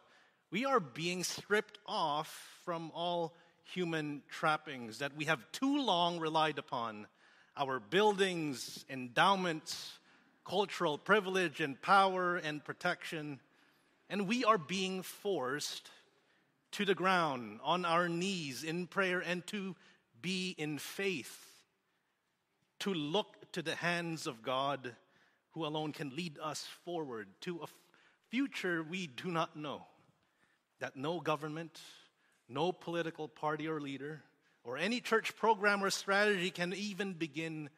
we 0.50 0.64
are 0.64 0.80
being 0.80 1.24
stripped 1.24 1.78
off 1.86 2.60
from 2.64 2.92
all 2.94 3.34
human 3.64 4.22
trappings 4.30 4.98
that 4.98 5.16
we 5.16 5.24
have 5.24 5.44
too 5.52 5.84
long 5.84 6.18
relied 6.20 6.58
upon 6.58 7.06
our 7.56 7.80
buildings, 7.80 8.84
endowments, 8.88 9.98
cultural 10.44 10.98
privilege 10.98 11.60
and 11.60 11.80
power 11.80 12.36
and 12.36 12.64
protection, 12.64 13.40
and 14.08 14.26
we 14.26 14.44
are 14.44 14.58
being 14.58 15.02
forced 15.02 15.90
to 16.72 16.84
the 16.84 16.94
ground 16.94 17.60
on 17.62 17.84
our 17.84 18.08
knees 18.08 18.64
in 18.64 18.86
prayer 18.86 19.20
and 19.20 19.46
to 19.46 19.76
be 20.20 20.54
in 20.58 20.78
faith, 20.78 21.46
to 22.80 22.92
look 22.92 23.52
to 23.52 23.62
the 23.62 23.74
hands 23.74 24.26
of 24.26 24.42
God 24.42 24.94
who 25.50 25.66
alone 25.66 25.92
can 25.92 26.14
lead 26.16 26.38
us 26.42 26.66
forward 26.84 27.28
to 27.42 27.60
a 27.62 27.66
future 28.30 28.82
we 28.82 29.06
do 29.06 29.28
not 29.28 29.54
know, 29.56 29.84
that 30.80 30.96
no 30.96 31.20
government, 31.20 31.80
no 32.48 32.72
political 32.72 33.28
party 33.28 33.68
or 33.68 33.80
leader, 33.80 34.22
or 34.64 34.78
any 34.78 35.00
church 35.00 35.36
program 35.36 35.82
or 35.82 35.90
strategy 35.90 36.50
can 36.50 36.72
even 36.72 37.12
begin 37.12 37.68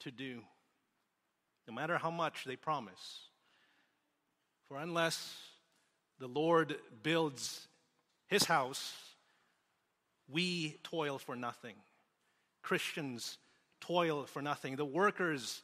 to 0.00 0.10
do, 0.10 0.40
no 1.68 1.74
matter 1.74 1.98
how 1.98 2.10
much 2.10 2.44
they 2.44 2.56
promise. 2.56 3.28
For 4.68 4.78
unless 4.78 5.36
the 6.18 6.28
Lord 6.28 6.76
builds 7.02 7.66
his 8.28 8.44
house, 8.44 8.94
we 10.28 10.78
toil 10.82 11.18
for 11.18 11.36
nothing. 11.36 11.74
Christians 12.62 13.38
toil 13.80 14.24
for 14.24 14.40
nothing. 14.40 14.76
The 14.76 14.84
workers 14.84 15.62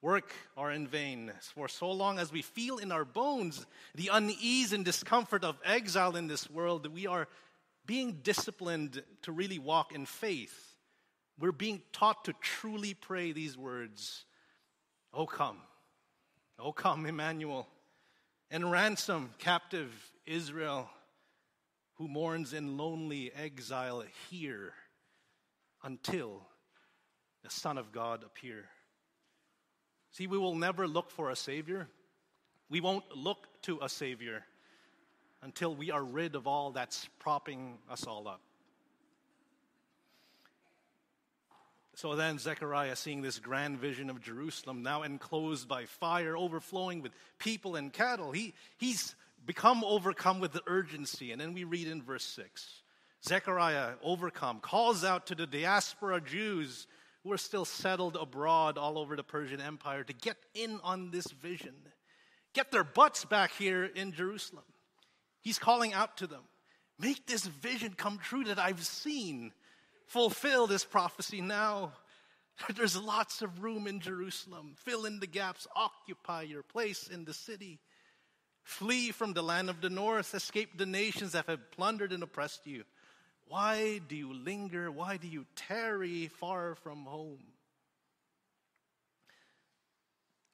work 0.00 0.32
are 0.56 0.70
in 0.70 0.86
vain. 0.86 1.32
For 1.54 1.68
so 1.68 1.90
long 1.90 2.18
as 2.18 2.32
we 2.32 2.42
feel 2.42 2.78
in 2.78 2.92
our 2.92 3.04
bones 3.04 3.66
the 3.94 4.10
unease 4.12 4.72
and 4.72 4.84
discomfort 4.84 5.44
of 5.44 5.58
exile 5.64 6.16
in 6.16 6.28
this 6.28 6.48
world, 6.48 6.86
we 6.86 7.06
are 7.06 7.28
being 7.88 8.20
disciplined 8.22 9.02
to 9.22 9.32
really 9.32 9.58
walk 9.58 9.94
in 9.94 10.04
faith. 10.04 10.76
We're 11.40 11.52
being 11.52 11.80
taught 11.90 12.26
to 12.26 12.34
truly 12.34 12.92
pray 12.94 13.32
these 13.32 13.56
words 13.56 14.26
Oh, 15.14 15.24
come. 15.24 15.56
Oh, 16.58 16.70
come, 16.70 17.06
Emmanuel. 17.06 17.66
And 18.50 18.70
ransom 18.70 19.30
captive 19.38 19.90
Israel 20.26 20.90
who 21.94 22.08
mourns 22.08 22.52
in 22.52 22.76
lonely 22.76 23.32
exile 23.34 24.04
here 24.30 24.74
until 25.82 26.42
the 27.42 27.48
Son 27.48 27.78
of 27.78 27.90
God 27.90 28.22
appear. 28.22 28.66
See, 30.12 30.26
we 30.26 30.36
will 30.36 30.54
never 30.54 30.86
look 30.86 31.10
for 31.10 31.30
a 31.30 31.36
Savior. 31.36 31.88
We 32.68 32.80
won't 32.80 33.16
look 33.16 33.48
to 33.62 33.78
a 33.80 33.88
Savior 33.88 34.44
until 35.42 35.74
we 35.74 35.90
are 35.90 36.02
rid 36.02 36.34
of 36.34 36.46
all 36.46 36.72
that's 36.72 37.08
propping 37.18 37.78
us 37.90 38.04
all 38.06 38.26
up. 38.28 38.40
So 41.94 42.14
then, 42.14 42.38
Zechariah, 42.38 42.94
seeing 42.94 43.22
this 43.22 43.40
grand 43.40 43.78
vision 43.78 44.08
of 44.08 44.20
Jerusalem 44.20 44.84
now 44.84 45.02
enclosed 45.02 45.66
by 45.66 45.86
fire, 45.86 46.36
overflowing 46.36 47.02
with 47.02 47.10
people 47.40 47.74
and 47.74 47.92
cattle, 47.92 48.30
he, 48.30 48.54
he's 48.76 49.16
become 49.44 49.82
overcome 49.82 50.38
with 50.38 50.52
the 50.52 50.62
urgency. 50.68 51.32
And 51.32 51.40
then 51.40 51.54
we 51.54 51.64
read 51.64 51.88
in 51.88 52.02
verse 52.02 52.24
6 52.24 52.82
Zechariah, 53.26 53.94
overcome, 54.00 54.60
calls 54.60 55.02
out 55.02 55.26
to 55.26 55.34
the 55.34 55.46
diaspora 55.46 56.20
Jews 56.20 56.86
who 57.24 57.32
are 57.32 57.36
still 57.36 57.64
settled 57.64 58.16
abroad 58.16 58.78
all 58.78 58.96
over 58.96 59.16
the 59.16 59.24
Persian 59.24 59.60
Empire 59.60 60.04
to 60.04 60.12
get 60.12 60.36
in 60.54 60.78
on 60.84 61.10
this 61.10 61.26
vision, 61.26 61.74
get 62.54 62.70
their 62.70 62.84
butts 62.84 63.24
back 63.24 63.50
here 63.52 63.84
in 63.84 64.12
Jerusalem. 64.12 64.62
He's 65.48 65.58
calling 65.58 65.94
out 65.94 66.18
to 66.18 66.26
them 66.26 66.42
Make 66.98 67.26
this 67.26 67.46
vision 67.46 67.94
come 67.96 68.18
true 68.18 68.44
that 68.44 68.58
I've 68.58 68.84
seen. 68.84 69.52
Fulfill 70.08 70.66
this 70.66 70.84
prophecy 70.84 71.40
now. 71.40 71.92
There's 72.76 73.00
lots 73.00 73.40
of 73.40 73.62
room 73.62 73.86
in 73.86 74.00
Jerusalem. 74.00 74.74
Fill 74.76 75.06
in 75.06 75.20
the 75.20 75.26
gaps. 75.26 75.66
Occupy 75.74 76.42
your 76.42 76.62
place 76.62 77.08
in 77.08 77.24
the 77.24 77.32
city. 77.32 77.78
Flee 78.62 79.10
from 79.10 79.32
the 79.32 79.42
land 79.42 79.70
of 79.70 79.80
the 79.80 79.88
north. 79.88 80.34
Escape 80.34 80.76
the 80.76 80.84
nations 80.84 81.32
that 81.32 81.46
have 81.46 81.70
plundered 81.70 82.12
and 82.12 82.22
oppressed 82.22 82.66
you. 82.66 82.84
Why 83.46 84.02
do 84.06 84.16
you 84.16 84.34
linger? 84.34 84.90
Why 84.90 85.16
do 85.16 85.28
you 85.28 85.46
tarry 85.56 86.28
far 86.28 86.74
from 86.74 87.06
home? 87.06 87.38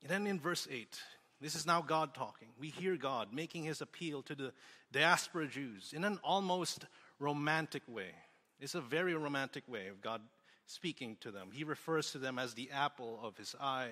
And 0.03 0.11
then 0.11 0.27
in 0.29 0.39
verse 0.39 0.69
8, 0.71 0.97
this 1.45 1.55
is 1.55 1.67
now 1.67 1.83
God 1.83 2.15
talking. 2.15 2.49
We 2.59 2.69
hear 2.69 2.97
God 2.97 3.29
making 3.31 3.65
his 3.65 3.83
appeal 3.83 4.23
to 4.23 4.35
the 4.35 4.55
diaspora 4.93 5.47
Jews 5.47 5.93
in 5.95 6.03
an 6.03 6.19
almost 6.25 6.87
romantic 7.19 7.83
way. 7.87 8.13
It's 8.61 8.75
a 8.75 8.81
very 8.81 9.15
romantic 9.15 9.65
way 9.69 9.89
of 9.89 10.01
God 10.01 10.23
speaking 10.67 11.19
to 11.21 11.31
them. 11.31 11.51
He 11.53 11.63
refers 11.63 12.13
to 12.13 12.19
them 12.19 12.39
as 12.39 12.55
the 12.55 12.71
apple 12.71 13.21
of 13.23 13.37
his 13.37 13.55
eye. 13.61 13.91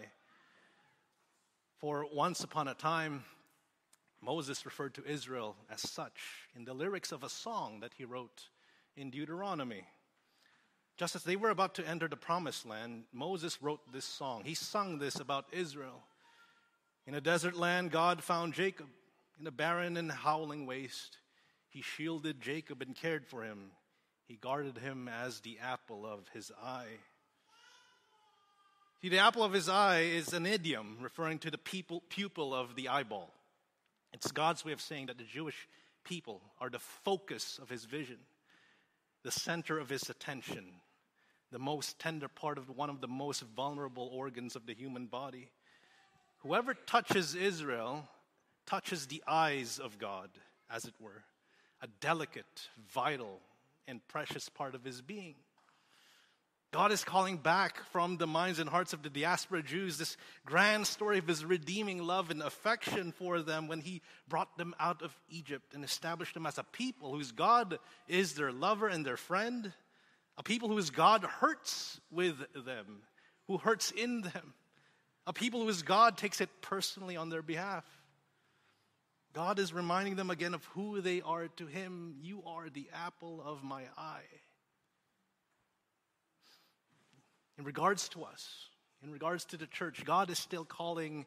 For 1.76 2.06
once 2.10 2.42
upon 2.42 2.68
a 2.68 2.74
time, 2.74 3.22
Moses 4.22 4.64
referred 4.64 4.94
to 4.94 5.04
Israel 5.04 5.54
as 5.70 5.82
such 5.82 6.48
in 6.56 6.64
the 6.64 6.72
lyrics 6.72 7.12
of 7.12 7.22
a 7.22 7.28
song 7.28 7.80
that 7.80 7.92
he 7.98 8.06
wrote 8.06 8.44
in 8.96 9.10
Deuteronomy. 9.10 9.84
Just 10.96 11.16
as 11.16 11.24
they 11.24 11.36
were 11.36 11.50
about 11.50 11.74
to 11.74 11.86
enter 11.86 12.08
the 12.08 12.16
promised 12.16 12.64
land, 12.64 13.04
Moses 13.12 13.60
wrote 13.60 13.80
this 13.92 14.06
song. 14.06 14.42
He 14.42 14.54
sung 14.54 14.98
this 14.98 15.16
about 15.16 15.44
Israel. 15.52 16.02
In 17.06 17.14
a 17.14 17.20
desert 17.20 17.56
land, 17.56 17.90
God 17.90 18.22
found 18.22 18.54
Jacob. 18.54 18.86
in 19.40 19.46
a 19.46 19.50
barren 19.50 19.96
and 19.96 20.12
howling 20.12 20.66
waste. 20.66 21.18
He 21.68 21.82
shielded 21.82 22.40
Jacob 22.40 22.80
and 22.80 22.94
cared 22.94 23.26
for 23.26 23.42
him. 23.42 23.72
He 24.28 24.36
guarded 24.36 24.78
him 24.78 25.08
as 25.08 25.40
the 25.40 25.58
apple 25.58 26.06
of 26.06 26.28
his 26.32 26.52
eye. 26.62 26.98
See, 29.00 29.08
the 29.08 29.18
apple 29.18 29.42
of 29.42 29.52
his 29.52 29.68
eye 29.68 30.02
is 30.02 30.32
an 30.32 30.46
idiom 30.46 30.98
referring 31.00 31.40
to 31.40 31.50
the 31.50 31.58
people, 31.58 32.04
pupil 32.08 32.54
of 32.54 32.76
the 32.76 32.88
eyeball. 32.88 33.32
It's 34.12 34.30
God's 34.30 34.64
way 34.64 34.70
of 34.72 34.80
saying 34.80 35.06
that 35.06 35.18
the 35.18 35.24
Jewish 35.24 35.66
people 36.04 36.40
are 36.60 36.70
the 36.70 36.78
focus 36.78 37.58
of 37.60 37.68
his 37.68 37.84
vision, 37.84 38.18
the 39.24 39.32
center 39.32 39.78
of 39.78 39.88
his 39.88 40.08
attention, 40.08 40.66
the 41.50 41.58
most 41.58 41.98
tender 41.98 42.28
part 42.28 42.58
of 42.58 42.70
one 42.70 42.90
of 42.90 43.00
the 43.00 43.08
most 43.08 43.42
vulnerable 43.56 44.08
organs 44.12 44.54
of 44.54 44.66
the 44.66 44.74
human 44.74 45.06
body. 45.06 45.50
Whoever 46.42 46.74
touches 46.74 47.34
Israel 47.34 48.08
touches 48.66 49.06
the 49.06 49.22
eyes 49.26 49.78
of 49.78 49.98
God, 49.98 50.28
as 50.68 50.84
it 50.84 50.94
were, 50.98 51.22
a 51.80 51.86
delicate, 52.00 52.68
vital, 52.92 53.40
and 53.86 54.06
precious 54.08 54.48
part 54.48 54.74
of 54.74 54.84
his 54.84 55.00
being. 55.00 55.34
God 56.72 56.90
is 56.90 57.04
calling 57.04 57.36
back 57.36 57.84
from 57.90 58.16
the 58.16 58.26
minds 58.26 58.58
and 58.58 58.68
hearts 58.68 58.92
of 58.92 59.02
the 59.02 59.10
diaspora 59.10 59.62
Jews 59.62 59.98
this 59.98 60.16
grand 60.46 60.86
story 60.86 61.18
of 61.18 61.28
his 61.28 61.44
redeeming 61.44 62.02
love 62.02 62.30
and 62.30 62.42
affection 62.42 63.12
for 63.12 63.40
them 63.40 63.68
when 63.68 63.82
he 63.82 64.00
brought 64.26 64.56
them 64.56 64.74
out 64.80 65.02
of 65.02 65.14
Egypt 65.28 65.74
and 65.74 65.84
established 65.84 66.32
them 66.34 66.46
as 66.46 66.56
a 66.56 66.64
people 66.64 67.12
whose 67.12 67.30
God 67.30 67.78
is 68.08 68.32
their 68.32 68.50
lover 68.50 68.88
and 68.88 69.04
their 69.04 69.18
friend, 69.18 69.72
a 70.38 70.42
people 70.42 70.70
whose 70.70 70.88
God 70.88 71.24
hurts 71.24 72.00
with 72.10 72.38
them, 72.54 73.02
who 73.48 73.58
hurts 73.58 73.90
in 73.90 74.22
them, 74.22 74.54
a 75.26 75.32
people 75.32 75.64
whose 75.64 75.82
God 75.82 76.16
takes 76.16 76.40
it 76.40 76.48
personally 76.60 77.16
on 77.16 77.28
their 77.28 77.42
behalf. 77.42 77.84
God 79.32 79.58
is 79.58 79.72
reminding 79.72 80.16
them 80.16 80.30
again 80.30 80.54
of 80.54 80.64
who 80.66 81.00
they 81.00 81.22
are 81.22 81.48
to 81.56 81.66
him. 81.66 82.16
You 82.20 82.42
are 82.46 82.68
the 82.68 82.88
apple 82.92 83.42
of 83.44 83.62
my 83.62 83.84
eye. 83.96 84.20
in 87.62 87.66
regards 87.66 88.08
to 88.10 88.24
us, 88.24 88.66
in 89.04 89.12
regards 89.12 89.44
to 89.46 89.56
the 89.56 89.66
church, 89.66 90.04
God 90.04 90.30
is 90.30 90.38
still 90.38 90.64
calling 90.64 91.26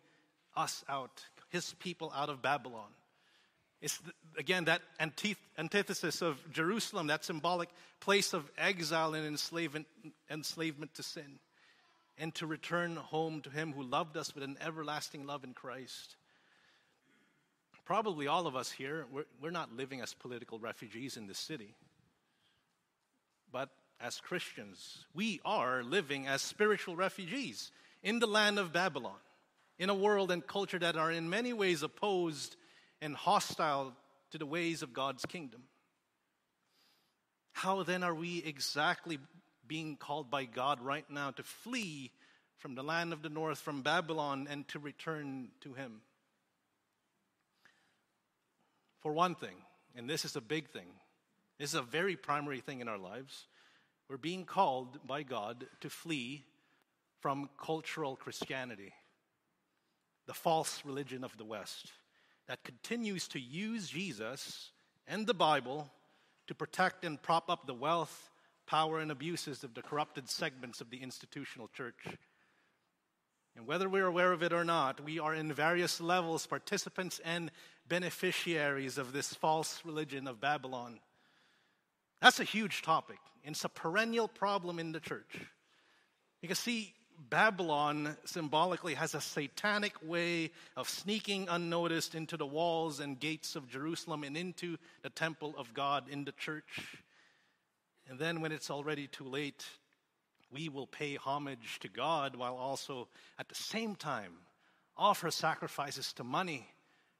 us 0.55 0.83
out, 0.89 1.23
his 1.49 1.73
people 1.79 2.11
out 2.13 2.29
of 2.29 2.41
Babylon. 2.41 2.89
It's, 3.81 3.99
again, 4.37 4.65
that 4.65 4.81
antithesis 4.99 6.21
of 6.21 6.37
Jerusalem, 6.51 7.07
that 7.07 7.23
symbolic 7.23 7.69
place 7.99 8.33
of 8.33 8.49
exile 8.57 9.13
and 9.13 9.25
enslavement, 9.25 9.85
enslavement 10.29 10.93
to 10.95 11.03
sin, 11.03 11.39
and 12.17 12.33
to 12.35 12.47
return 12.47 12.95
home 12.95 13.41
to 13.41 13.49
Him 13.49 13.73
who 13.73 13.83
loved 13.83 14.17
us 14.17 14.33
with 14.33 14.43
an 14.43 14.57
everlasting 14.61 15.25
love 15.25 15.43
in 15.43 15.53
Christ. 15.53 16.15
Probably 17.85 18.25
all 18.25 18.47
of 18.47 18.55
us 18.55 18.71
here, 18.71 19.05
we're, 19.11 19.25
we're 19.41 19.51
not 19.51 19.75
living 19.75 20.01
as 20.01 20.13
political 20.13 20.57
refugees 20.57 21.17
in 21.17 21.27
this 21.27 21.37
city. 21.37 21.75
But 23.51 23.69
as 24.01 24.19
Christians, 24.19 25.05
we 25.13 25.39
are 25.45 25.83
living 25.83 26.27
as 26.27 26.41
spiritual 26.41 26.95
refugees 26.95 27.71
in 28.01 28.19
the 28.19 28.27
land 28.27 28.57
of 28.59 28.73
Babylon, 28.73 29.19
in 29.77 29.89
a 29.89 29.95
world 29.95 30.31
and 30.31 30.45
culture 30.45 30.79
that 30.79 30.95
are 30.97 31.11
in 31.11 31.29
many 31.29 31.53
ways 31.53 31.83
opposed 31.83 32.55
and 33.01 33.15
hostile 33.15 33.93
to 34.31 34.37
the 34.37 34.45
ways 34.45 34.81
of 34.81 34.93
God's 34.93 35.25
kingdom. 35.25 35.61
How 37.53 37.83
then 37.83 38.03
are 38.03 38.15
we 38.15 38.43
exactly 38.43 39.19
being 39.67 39.97
called 39.97 40.29
by 40.29 40.45
God 40.45 40.81
right 40.81 41.09
now 41.09 41.31
to 41.31 41.43
flee 41.43 42.11
from 42.57 42.75
the 42.75 42.83
land 42.83 43.13
of 43.13 43.21
the 43.21 43.29
north, 43.29 43.59
from 43.59 43.81
Babylon, 43.81 44.47
and 44.49 44.67
to 44.69 44.79
return 44.79 45.49
to 45.61 45.73
Him? 45.73 46.01
For 49.01 49.13
one 49.13 49.35
thing, 49.35 49.55
and 49.95 50.09
this 50.09 50.25
is 50.25 50.35
a 50.35 50.41
big 50.41 50.69
thing, 50.69 50.87
this 51.59 51.69
is 51.69 51.75
a 51.75 51.81
very 51.81 52.15
primary 52.15 52.59
thing 52.59 52.81
in 52.81 52.87
our 52.87 52.97
lives 52.97 53.47
we're 54.09 54.17
being 54.17 54.45
called 54.45 54.99
by 55.07 55.23
God 55.23 55.65
to 55.81 55.89
flee 55.89 56.43
from 57.21 57.49
cultural 57.59 58.15
Christianity, 58.15 58.93
the 60.27 60.33
false 60.33 60.83
religion 60.85 61.23
of 61.23 61.35
the 61.37 61.45
West 61.45 61.91
that 62.47 62.63
continues 62.63 63.27
to 63.29 63.39
use 63.39 63.89
Jesus 63.89 64.69
and 65.07 65.25
the 65.25 65.33
Bible 65.33 65.89
to 66.47 66.53
protect 66.53 67.03
and 67.03 67.21
prop 67.21 67.49
up 67.49 67.65
the 67.65 67.73
wealth, 67.73 68.29
power, 68.65 68.99
and 68.99 69.11
abuses 69.11 69.63
of 69.63 69.73
the 69.73 69.81
corrupted 69.81 70.29
segments 70.29 70.81
of 70.81 70.89
the 70.89 71.01
institutional 71.01 71.69
church. 71.69 72.05
And 73.55 73.65
whether 73.65 73.87
we're 73.87 74.07
aware 74.07 74.33
of 74.33 74.43
it 74.43 74.51
or 74.51 74.65
not, 74.65 75.03
we 75.03 75.19
are 75.19 75.33
in 75.33 75.51
various 75.53 76.01
levels 76.01 76.45
participants 76.45 77.21
and 77.23 77.51
beneficiaries 77.87 78.97
of 78.97 79.13
this 79.13 79.33
false 79.33 79.81
religion 79.85 80.27
of 80.27 80.41
Babylon. 80.41 80.99
That's 82.21 82.39
a 82.39 82.43
huge 82.43 82.81
topic. 82.81 83.19
And 83.45 83.53
it's 83.53 83.63
a 83.63 83.69
perennial 83.69 84.27
problem 84.27 84.79
in 84.79 84.91
the 84.91 84.99
church. 84.99 85.39
Because, 86.41 86.59
see, 86.59 86.93
Babylon 87.29 88.17
symbolically 88.25 88.95
has 88.95 89.15
a 89.15 89.21
satanic 89.21 89.93
way 90.03 90.51
of 90.75 90.89
sneaking 90.89 91.47
unnoticed 91.49 92.13
into 92.13 92.37
the 92.37 92.45
walls 92.45 92.99
and 92.99 93.19
gates 93.19 93.55
of 93.55 93.69
Jerusalem 93.69 94.23
and 94.23 94.35
into 94.35 94.77
the 95.01 95.09
temple 95.09 95.55
of 95.57 95.73
God 95.73 96.09
in 96.09 96.25
the 96.25 96.33
church. 96.33 96.97
And 98.07 98.19
then, 98.19 98.41
when 98.41 98.51
it's 98.51 98.69
already 98.69 99.07
too 99.07 99.23
late, 99.23 99.65
we 100.51 100.69
will 100.69 100.87
pay 100.87 101.15
homage 101.15 101.79
to 101.79 101.87
God 101.87 102.35
while 102.35 102.55
also 102.55 103.07
at 103.39 103.49
the 103.49 103.55
same 103.55 103.95
time 103.95 104.33
offer 104.97 105.31
sacrifices 105.31 106.13
to 106.13 106.23
money, 106.23 106.67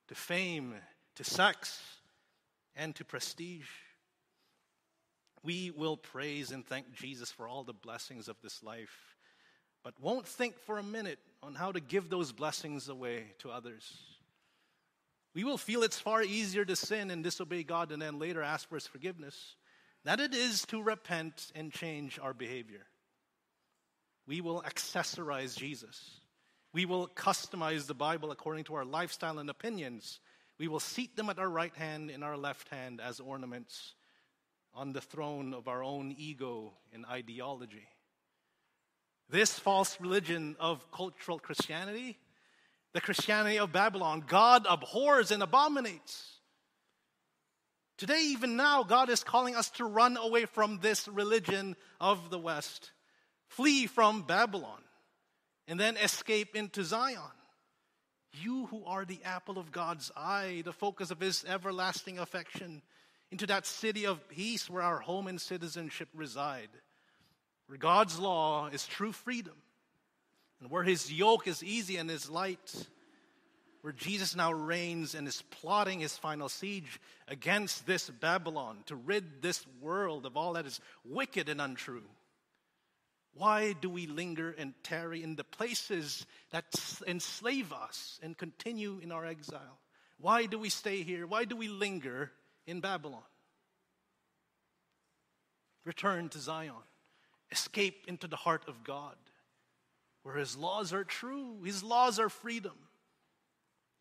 to 0.07 0.15
fame, 0.15 0.75
to 1.15 1.23
sex, 1.23 1.81
and 2.75 2.95
to 2.95 3.03
prestige 3.03 3.67
we 5.45 5.69
will 5.69 5.95
praise 5.95 6.51
and 6.51 6.65
thank 6.65 6.91
Jesus 6.93 7.31
for 7.31 7.47
all 7.47 7.63
the 7.63 7.73
blessings 7.73 8.27
of 8.27 8.35
this 8.41 8.63
life, 8.63 9.15
but 9.83 9.93
won't 10.01 10.27
think 10.27 10.57
for 10.59 10.79
a 10.79 10.83
minute 10.83 11.19
on 11.43 11.53
how 11.53 11.71
to 11.71 11.79
give 11.79 12.09
those 12.09 12.31
blessings 12.31 12.89
away 12.89 13.25
to 13.39 13.51
others. 13.51 13.99
We 15.35 15.43
will 15.43 15.59
feel 15.59 15.83
it's 15.83 15.99
far 15.99 16.23
easier 16.23 16.65
to 16.65 16.75
sin 16.75 17.11
and 17.11 17.23
disobey 17.23 17.61
God 17.63 17.91
and 17.91 18.01
then 18.01 18.17
later 18.17 18.41
ask 18.41 18.67
for 18.67 18.75
His 18.75 18.87
forgiveness 18.87 19.55
than 20.05 20.19
it 20.19 20.33
is 20.33 20.61
to 20.67 20.81
repent 20.81 21.51
and 21.55 21.71
change 21.71 22.19
our 22.21 22.33
behavior. 22.33 22.85
We 24.27 24.39
will 24.39 24.61
accessorize 24.61 25.57
Jesus. 25.57 26.19
We 26.73 26.85
will 26.85 27.07
customize 27.07 27.87
the 27.87 27.95
Bible 27.95 28.31
according 28.31 28.65
to 28.65 28.75
our 28.75 28.85
lifestyle 28.85 29.39
and 29.39 29.49
opinions. 29.49 30.19
We 30.59 30.67
will 30.67 30.79
seat 30.79 31.15
them 31.15 31.29
at 31.29 31.39
our 31.39 31.49
right 31.49 31.75
hand 31.75 32.11
and 32.11 32.23
our 32.23 32.37
left 32.37 32.69
hand 32.69 33.01
as 33.01 33.19
ornaments 33.19 33.95
on 34.75 34.93
the 34.93 35.01
throne 35.01 35.53
of 35.53 35.67
our 35.67 35.83
own 35.83 36.13
ego 36.17 36.73
and 36.93 37.05
ideology. 37.05 37.87
This 39.29 39.57
false 39.57 39.99
religion 39.99 40.55
of 40.59 40.91
cultural 40.91 41.39
Christianity, 41.39 42.19
the 42.93 43.01
Christianity 43.01 43.57
of 43.57 43.71
Babylon, 43.71 44.23
God 44.27 44.67
abhors 44.69 45.31
and 45.31 45.41
abominates. 45.41 46.34
Today, 47.97 48.21
even 48.31 48.57
now, 48.57 48.83
God 48.83 49.09
is 49.09 49.23
calling 49.23 49.55
us 49.55 49.69
to 49.71 49.85
run 49.85 50.17
away 50.17 50.45
from 50.45 50.79
this 50.79 51.07
religion 51.07 51.77
of 52.01 52.29
the 52.29 52.39
West, 52.39 52.91
flee 53.47 53.87
from 53.87 54.23
Babylon, 54.23 54.81
and 55.67 55.79
then 55.79 55.95
escape 55.95 56.55
into 56.55 56.83
Zion. 56.83 57.21
You 58.33 58.65
who 58.65 58.83
are 58.83 59.05
the 59.05 59.21
apple 59.23 59.57
of 59.57 59.71
God's 59.71 60.11
eye, 60.13 60.61
the 60.65 60.73
focus 60.73 61.09
of 61.09 61.21
his 61.21 61.45
everlasting 61.47 62.19
affection, 62.19 62.81
into 63.31 63.47
that 63.47 63.65
city 63.65 64.05
of 64.05 64.27
peace 64.27 64.69
where 64.69 64.83
our 64.83 64.99
home 64.99 65.27
and 65.27 65.39
citizenship 65.39 66.09
reside, 66.13 66.69
where 67.67 67.77
God's 67.77 68.19
law 68.19 68.67
is 68.67 68.85
true 68.85 69.13
freedom, 69.13 69.55
and 70.59 70.69
where 70.69 70.83
his 70.83 71.13
yoke 71.13 71.47
is 71.47 71.63
easy 71.63 71.95
and 71.95 72.11
is 72.11 72.29
light, 72.29 72.87
where 73.85 73.93
Jesus 73.93 74.35
now 74.35 74.51
reigns 74.51 75.13
and 75.13 75.27
is 75.27 75.43
plotting 75.43 75.99
his 75.99 76.17
final 76.17 76.49
siege 76.49 76.99
against 77.27 77.85
this 77.85 78.09
Babylon 78.09 78.79
to 78.87 78.95
rid 78.95 79.43
this 79.43 79.63
world 79.79 80.25
of 80.25 80.35
all 80.35 80.53
that 80.53 80.65
is 80.65 80.81
wicked 81.03 81.49
and 81.49 81.61
untrue. 81.61 82.01
Why 83.35 83.73
do 83.73 83.87
we 83.87 84.07
linger 84.07 84.55
and 84.57 84.73
tarry 84.81 85.21
in 85.21 85.35
the 85.35 85.43
places 85.43 86.25
that 86.49 86.65
enslave 87.05 87.71
us 87.71 88.19
and 88.23 88.35
continue 88.35 88.99
in 89.03 89.11
our 89.11 89.23
exile? 89.23 89.77
Why 90.19 90.47
do 90.47 90.57
we 90.57 90.69
stay 90.69 91.03
here? 91.03 91.27
Why 91.27 91.45
do 91.45 91.55
we 91.55 91.67
linger 91.67 92.31
in 92.65 92.79
Babylon. 92.79 93.21
Return 95.83 96.29
to 96.29 96.39
Zion. 96.39 96.73
Escape 97.51 98.05
into 98.07 98.25
the 98.25 98.35
heart 98.35 98.63
of 98.67 98.83
God, 98.83 99.13
where 100.23 100.37
His 100.37 100.57
laws 100.57 100.91
are 100.91 101.03
true, 101.03 101.61
His 101.63 101.83
laws 101.83 102.17
are 102.17 102.29
freedom. 102.29 102.73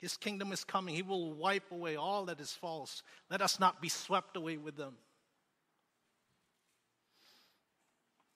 His 0.05 0.19
kingdom 0.19 0.53
is 0.53 0.65
coming. 0.65 0.95
He 0.95 1.01
will 1.01 1.33
wipe 1.33 1.73
away 1.73 1.97
all 1.97 2.27
that 2.27 2.39
is 2.39 2.53
false. 2.53 3.03
Let 3.31 3.41
us 3.41 3.59
not 3.59 3.81
be 3.81 3.89
swept 3.89 4.37
away 4.37 4.59
with 4.59 4.77
them. 4.77 4.97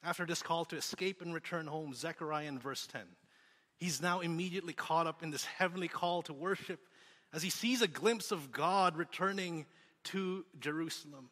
After 0.02 0.24
this 0.24 0.40
call 0.40 0.64
to 0.64 0.76
escape 0.76 1.20
and 1.20 1.34
return 1.34 1.66
home, 1.66 1.92
Zechariah 1.92 2.46
in 2.46 2.58
verse 2.58 2.86
10, 2.86 3.02
he's 3.76 4.00
now 4.00 4.20
immediately 4.20 4.72
caught 4.72 5.06
up 5.06 5.22
in 5.22 5.30
this 5.30 5.44
heavenly 5.44 5.88
call 5.88 6.22
to 6.22 6.32
worship 6.32 6.80
as 7.34 7.42
he 7.42 7.50
sees 7.50 7.82
a 7.82 7.86
glimpse 7.86 8.32
of 8.32 8.50
God 8.50 8.96
returning 8.96 9.66
to 10.04 10.46
Jerusalem. 10.58 11.28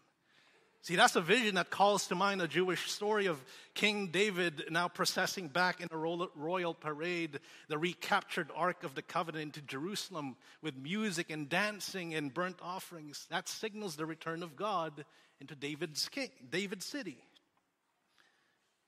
See, 0.86 0.94
that's 0.94 1.16
a 1.16 1.20
vision 1.20 1.56
that 1.56 1.70
calls 1.70 2.06
to 2.06 2.14
mind 2.14 2.40
a 2.40 2.46
Jewish 2.46 2.92
story 2.92 3.26
of 3.26 3.44
King 3.74 4.06
David 4.06 4.66
now 4.70 4.86
processing 4.86 5.48
back 5.48 5.80
in 5.80 5.88
a 5.90 5.96
royal 5.96 6.74
parade 6.74 7.40
the 7.66 7.76
recaptured 7.76 8.52
Ark 8.54 8.84
of 8.84 8.94
the 8.94 9.02
Covenant 9.02 9.42
into 9.42 9.62
Jerusalem 9.62 10.36
with 10.62 10.76
music 10.76 11.28
and 11.28 11.48
dancing 11.48 12.14
and 12.14 12.32
burnt 12.32 12.58
offerings. 12.62 13.26
That 13.30 13.48
signals 13.48 13.96
the 13.96 14.06
return 14.06 14.44
of 14.44 14.54
God 14.54 15.04
into 15.40 15.56
David's, 15.56 16.08
king, 16.08 16.30
David's 16.50 16.86
city. 16.86 17.18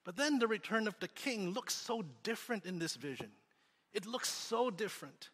But 0.05 0.15
then 0.15 0.39
the 0.39 0.47
return 0.47 0.87
of 0.87 0.95
the 1.01 1.09
king 1.09 1.51
looks 1.51 1.75
so 1.75 2.05
different 2.23 2.65
in 2.65 2.79
this 2.79 2.95
vision. 2.95 3.31
It 3.93 4.07
looks 4.07 4.29
so 4.29 4.71
different. 4.71 5.31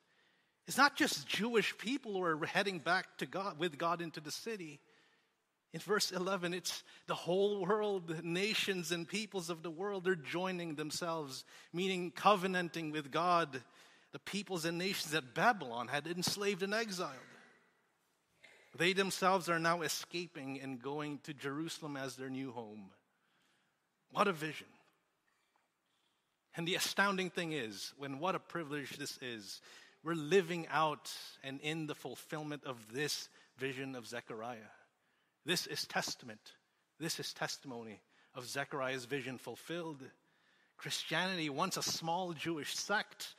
It's 0.67 0.79
not 0.79 0.97
just 0.97 1.29
Jewish 1.29 1.77
people 1.77 2.15
who 2.15 2.23
are 2.23 2.47
heading 2.47 2.79
back 2.79 3.19
to 3.19 3.27
God 3.27 3.59
with 3.59 3.77
God 3.77 4.01
into 4.01 4.21
the 4.21 4.31
city. 4.31 4.81
In 5.75 5.81
verse 5.81 6.13
11, 6.13 6.55
it's 6.55 6.85
the 7.09 7.17
whole 7.17 7.67
world, 7.67 8.23
nations 8.23 8.93
and 8.93 9.09
peoples 9.09 9.51
of 9.51 9.65
the 9.65 9.73
world 9.73 10.07
are 10.07 10.15
joining 10.15 10.77
themselves, 10.77 11.45
meaning 11.73 12.13
covenanting 12.13 12.93
with 12.93 13.11
God, 13.11 13.61
the 14.13 14.21
peoples 14.21 14.65
and 14.65 14.79
nations 14.79 15.11
that 15.11 15.35
Babylon 15.35 15.89
had 15.89 16.07
enslaved 16.07 16.63
and 16.63 16.73
exiled. 16.73 17.11
They 18.79 18.93
themselves 18.93 19.49
are 19.49 19.59
now 19.59 19.83
escaping 19.83 20.61
and 20.61 20.81
going 20.81 21.19
to 21.25 21.35
Jerusalem 21.35 21.97
as 21.97 22.15
their 22.15 22.31
new 22.31 22.53
home. 22.53 22.91
What 24.13 24.29
a 24.29 24.33
vision. 24.33 24.69
And 26.57 26.69
the 26.69 26.77
astounding 26.77 27.31
thing 27.31 27.51
is, 27.51 27.93
when 27.99 28.21
what 28.21 28.37
a 28.37 28.39
privilege 28.39 28.97
this 28.97 29.19
is, 29.21 29.61
we're 30.05 30.15
living 30.15 30.69
out 30.71 31.11
and 31.43 31.59
in 31.63 31.89
the 31.89 31.97
fulfillment 31.97 32.63
of 32.65 32.93
this 32.93 33.29
vision 33.59 33.97
of 33.97 34.07
Zechariah. 34.07 34.71
This 35.45 35.67
is 35.67 35.87
testament. 35.87 36.53
This 36.99 37.21
is 37.21 37.33
testimony 37.33 38.01
of 38.35 38.47
Zechariah's 38.47 39.05
vision 39.05 39.39
fulfilled. 39.39 40.03
Christianity, 40.77 41.51
once 41.51 41.77
a 41.77 41.83
small 41.83 42.33
Jewish 42.33 42.75
sect, 42.75 43.35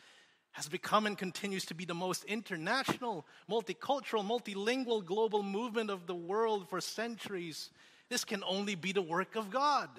has 0.52 0.70
become 0.70 1.06
and 1.06 1.18
continues 1.18 1.66
to 1.66 1.74
be 1.74 1.84
the 1.84 1.94
most 1.94 2.24
international, 2.26 3.26
multicultural, 3.52 4.26
multilingual 4.26 5.04
global 5.04 5.44
movement 5.44 5.90
of 5.90 6.08
the 6.08 6.16
world 6.16 6.70
for 6.70 6.80
centuries. 6.80 7.72
This 8.10 8.24
can 8.24 8.42
only 8.48 8.76
be 8.76 8.94
the 8.94 9.02
work 9.02 9.36
of 9.36 9.50
God. 9.50 9.90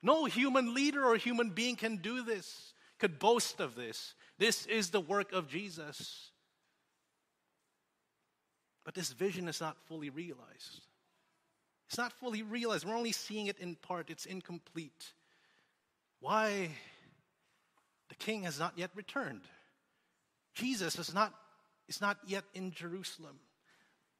No 0.00 0.26
human 0.26 0.74
leader 0.74 1.04
or 1.04 1.16
human 1.16 1.50
being 1.50 1.74
can 1.74 1.96
do 1.96 2.22
this, 2.22 2.72
could 2.98 3.18
boast 3.18 3.58
of 3.58 3.74
this. 3.74 4.14
This 4.38 4.66
is 4.66 4.90
the 4.90 5.00
work 5.00 5.32
of 5.32 5.48
Jesus. 5.48 6.30
But 8.84 8.94
this 8.94 9.12
vision 9.12 9.48
is 9.48 9.60
not 9.60 9.76
fully 9.88 10.10
realized. 10.10 10.83
It's 11.88 11.98
not 11.98 12.12
fully 12.12 12.42
realized. 12.42 12.86
We're 12.86 12.96
only 12.96 13.12
seeing 13.12 13.46
it 13.46 13.58
in 13.58 13.76
part, 13.76 14.10
it's 14.10 14.26
incomplete. 14.26 15.12
Why? 16.20 16.70
The 18.08 18.14
king 18.14 18.44
has 18.44 18.58
not 18.58 18.78
yet 18.78 18.90
returned. 18.94 19.42
Jesus 20.54 20.98
is 20.98 21.12
not, 21.12 21.34
is 21.88 22.00
not 22.00 22.18
yet 22.26 22.44
in 22.54 22.70
Jerusalem. 22.70 23.38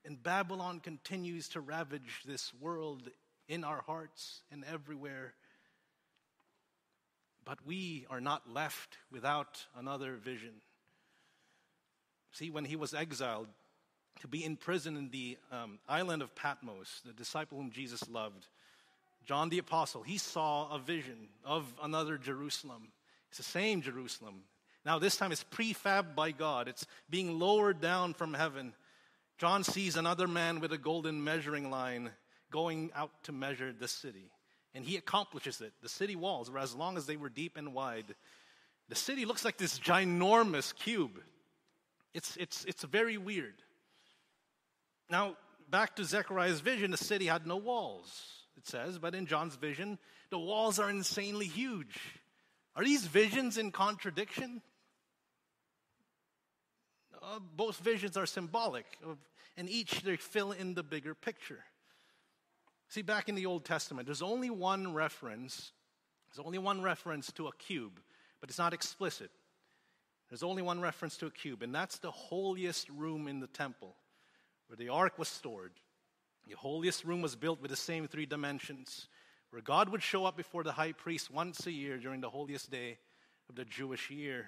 And 0.04 0.22
Babylon 0.22 0.80
continues 0.80 1.48
to 1.50 1.60
ravage 1.60 2.22
this 2.26 2.52
world 2.60 3.08
in 3.48 3.64
our 3.64 3.82
hearts 3.86 4.42
and 4.50 4.64
everywhere. 4.64 5.34
But 7.44 7.58
we 7.64 8.06
are 8.10 8.20
not 8.20 8.50
left 8.52 8.98
without 9.10 9.64
another 9.76 10.16
vision. 10.16 10.54
See, 12.32 12.50
when 12.50 12.64
he 12.64 12.76
was 12.76 12.94
exiled, 12.94 13.48
to 14.20 14.28
be 14.28 14.44
in 14.44 14.56
prison 14.56 14.96
in 14.96 15.10
the 15.10 15.36
um, 15.50 15.78
island 15.88 16.22
of 16.22 16.34
Patmos, 16.34 17.02
the 17.04 17.12
disciple 17.12 17.58
whom 17.58 17.70
Jesus 17.70 18.08
loved, 18.08 18.46
John 19.24 19.48
the 19.48 19.58
Apostle, 19.58 20.02
he 20.02 20.18
saw 20.18 20.74
a 20.74 20.78
vision 20.78 21.28
of 21.44 21.64
another 21.82 22.18
Jerusalem. 22.18 22.88
It's 23.28 23.38
the 23.38 23.44
same 23.44 23.80
Jerusalem. 23.80 24.42
Now, 24.84 24.98
this 24.98 25.16
time 25.16 25.32
it's 25.32 25.44
prefab 25.44 26.14
by 26.14 26.30
God, 26.30 26.68
it's 26.68 26.86
being 27.08 27.38
lowered 27.38 27.80
down 27.80 28.14
from 28.14 28.34
heaven. 28.34 28.74
John 29.38 29.64
sees 29.64 29.96
another 29.96 30.28
man 30.28 30.60
with 30.60 30.72
a 30.72 30.78
golden 30.78 31.24
measuring 31.24 31.70
line 31.70 32.10
going 32.50 32.92
out 32.94 33.10
to 33.24 33.32
measure 33.32 33.72
the 33.72 33.88
city. 33.88 34.30
And 34.74 34.84
he 34.84 34.96
accomplishes 34.96 35.60
it. 35.60 35.72
The 35.82 35.88
city 35.88 36.16
walls 36.16 36.50
were 36.50 36.58
as 36.58 36.74
long 36.74 36.96
as 36.96 37.06
they 37.06 37.16
were 37.16 37.28
deep 37.28 37.56
and 37.56 37.72
wide. 37.74 38.14
The 38.88 38.94
city 38.94 39.24
looks 39.24 39.44
like 39.44 39.56
this 39.56 39.78
ginormous 39.78 40.74
cube. 40.74 41.20
It's, 42.12 42.36
it's, 42.36 42.64
it's 42.64 42.84
very 42.84 43.16
weird. 43.16 43.54
Now, 45.10 45.36
back 45.70 45.96
to 45.96 46.04
Zechariah's 46.04 46.60
vision, 46.60 46.90
the 46.90 46.96
city 46.96 47.26
had 47.26 47.46
no 47.46 47.56
walls, 47.56 48.44
it 48.56 48.66
says, 48.66 48.98
but 48.98 49.14
in 49.14 49.26
John's 49.26 49.56
vision, 49.56 49.98
the 50.30 50.38
walls 50.38 50.78
are 50.78 50.90
insanely 50.90 51.46
huge. 51.46 51.98
Are 52.76 52.84
these 52.84 53.06
visions 53.06 53.58
in 53.58 53.70
contradiction? 53.70 54.62
Uh, 57.22 57.38
both 57.56 57.78
visions 57.78 58.16
are 58.16 58.26
symbolic, 58.26 58.86
of, 59.04 59.18
and 59.56 59.68
each 59.68 60.02
they 60.02 60.16
fill 60.16 60.52
in 60.52 60.74
the 60.74 60.82
bigger 60.82 61.14
picture. 61.14 61.64
See, 62.88 63.02
back 63.02 63.28
in 63.28 63.34
the 63.34 63.46
Old 63.46 63.64
Testament, 63.64 64.06
there's 64.06 64.22
only 64.22 64.50
one 64.50 64.92
reference. 64.92 65.72
There's 66.28 66.44
only 66.44 66.58
one 66.58 66.82
reference 66.82 67.32
to 67.32 67.46
a 67.46 67.52
cube, 67.52 68.00
but 68.40 68.50
it's 68.50 68.58
not 68.58 68.72
explicit. 68.72 69.30
There's 70.28 70.42
only 70.42 70.62
one 70.62 70.80
reference 70.80 71.16
to 71.18 71.26
a 71.26 71.30
cube, 71.30 71.62
and 71.62 71.74
that's 71.74 71.98
the 71.98 72.10
holiest 72.10 72.88
room 72.90 73.28
in 73.28 73.40
the 73.40 73.46
temple 73.46 73.96
where 74.74 74.84
the 74.84 74.92
ark 74.92 75.20
was 75.20 75.28
stored. 75.28 75.70
The 76.48 76.56
holiest 76.56 77.04
room 77.04 77.22
was 77.22 77.36
built 77.36 77.62
with 77.62 77.70
the 77.70 77.76
same 77.76 78.08
three 78.08 78.26
dimensions, 78.26 79.06
where 79.50 79.62
God 79.62 79.88
would 79.90 80.02
show 80.02 80.24
up 80.24 80.36
before 80.36 80.64
the 80.64 80.72
high 80.72 80.90
priest 80.90 81.30
once 81.30 81.64
a 81.68 81.70
year 81.70 81.96
during 81.96 82.20
the 82.20 82.30
holiest 82.30 82.72
day 82.72 82.98
of 83.48 83.54
the 83.54 83.64
Jewish 83.64 84.10
year. 84.10 84.46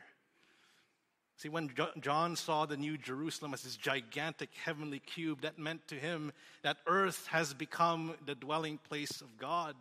See, 1.36 1.48
when 1.48 1.70
John 2.00 2.34
saw 2.34 2.66
the 2.66 2.76
new 2.76 2.98
Jerusalem 2.98 3.54
as 3.54 3.62
this 3.62 3.76
gigantic 3.76 4.50
heavenly 4.64 4.98
cube, 4.98 5.42
that 5.42 5.60
meant 5.60 5.86
to 5.88 5.94
him 5.94 6.32
that 6.64 6.78
earth 6.88 7.28
has 7.28 7.54
become 7.54 8.16
the 8.24 8.34
dwelling 8.34 8.78
place 8.78 9.20
of 9.20 9.36
God. 9.38 9.76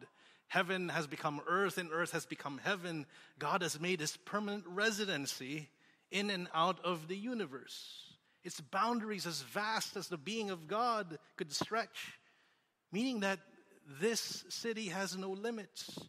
Heaven 0.47 0.89
has 0.89 1.07
become 1.07 1.41
earth, 1.47 1.79
and 1.79 1.89
earth 1.91 2.11
has 2.11 2.27
become 2.27 2.59
heaven. 2.63 3.07
God 3.39 3.63
has 3.63 3.79
made 3.79 3.99
his 3.99 4.15
permanent 4.15 4.65
residency 4.67 5.69
in 6.11 6.29
and 6.29 6.49
out 6.53 6.77
of 6.85 7.07
the 7.07 7.17
universe 7.17 8.14
its 8.45 8.61
boundaries 8.61 9.25
as 9.25 9.41
vast 9.41 9.97
as 9.97 10.07
the 10.07 10.17
being 10.17 10.51
of 10.51 10.67
God 10.67 11.17
could 11.35 11.51
stretch, 11.51 12.19
meaning 12.91 13.21
that 13.21 13.39
this 13.99 14.45
city 14.49 14.85
has 14.87 15.17
no 15.17 15.31
limits. 15.31 15.99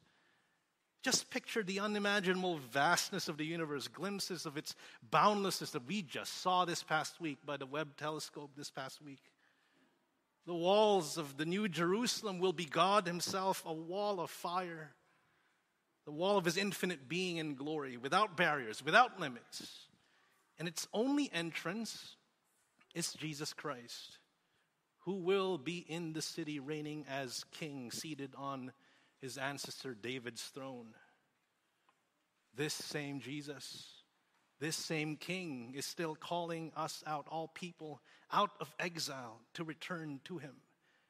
Just 1.03 1.31
picture 1.31 1.63
the 1.63 1.81
unimaginable 1.81 2.59
vastness 2.73 3.29
of 3.29 3.39
the 3.39 3.47
universe, 3.47 3.89
glimpses 3.89 4.45
of 4.45 4.57
its 4.57 4.75
boundlessness 5.11 5.71
that 5.71 5.87
we 5.87 6.03
just 6.03 6.43
saw 6.43 6.65
this 6.65 6.83
past 6.83 7.21
week 7.21 7.39
by 7.45 7.57
the 7.57 7.65
Webb 7.65 7.97
telescope 7.97 8.51
this 8.57 8.71
past 8.71 9.01
week. 9.01 9.23
The 10.47 10.55
walls 10.55 11.17
of 11.17 11.39
the 11.39 11.47
New 11.47 11.69
Jerusalem 11.69 12.39
will 12.39 12.53
be 12.53 12.67
God 12.67 13.07
Himself, 13.07 13.63
a 13.65 13.73
wall 13.73 14.21
of 14.21 14.31
fire, 14.31 14.93
the 16.05 16.13
wall 16.13 16.37
of 16.37 16.45
His 16.45 16.57
infinite 16.57 17.09
being 17.09 17.41
and 17.41 17.57
glory, 17.57 17.97
without 17.97 18.37
barriers, 18.37 18.85
without 18.85 19.19
limits. 19.19 19.87
And 20.59 20.69
its 20.69 20.87
only 20.93 21.31
entrance 21.33 22.17
is 22.97 23.13
Jesus 23.13 23.53
Christ, 23.53 24.19
who 25.01 25.17
will 25.17 25.59
be 25.59 25.85
in 25.87 26.15
the 26.15 26.23
city 26.23 26.59
reigning 26.59 27.05
as 27.09 27.45
king, 27.53 27.91
seated 27.91 28.33
on 28.39 28.73
his 29.21 29.37
ancestor 29.37 29.95
David's 29.95 30.43
throne. 30.43 30.95
This 32.57 32.73
same 32.73 33.21
Jesus, 33.21 33.87
this 34.61 34.77
same 34.77 35.17
king, 35.17 35.75
is 35.77 35.85
still 35.85 36.15
calling 36.15 36.73
us 36.75 37.05
out, 37.07 37.27
all 37.31 37.49
people, 37.49 38.01
out 38.33 38.53
of 38.61 38.75
exile 38.81 39.43
to 39.55 39.63
return 39.63 40.21
to 40.25 40.39
him. 40.39 40.55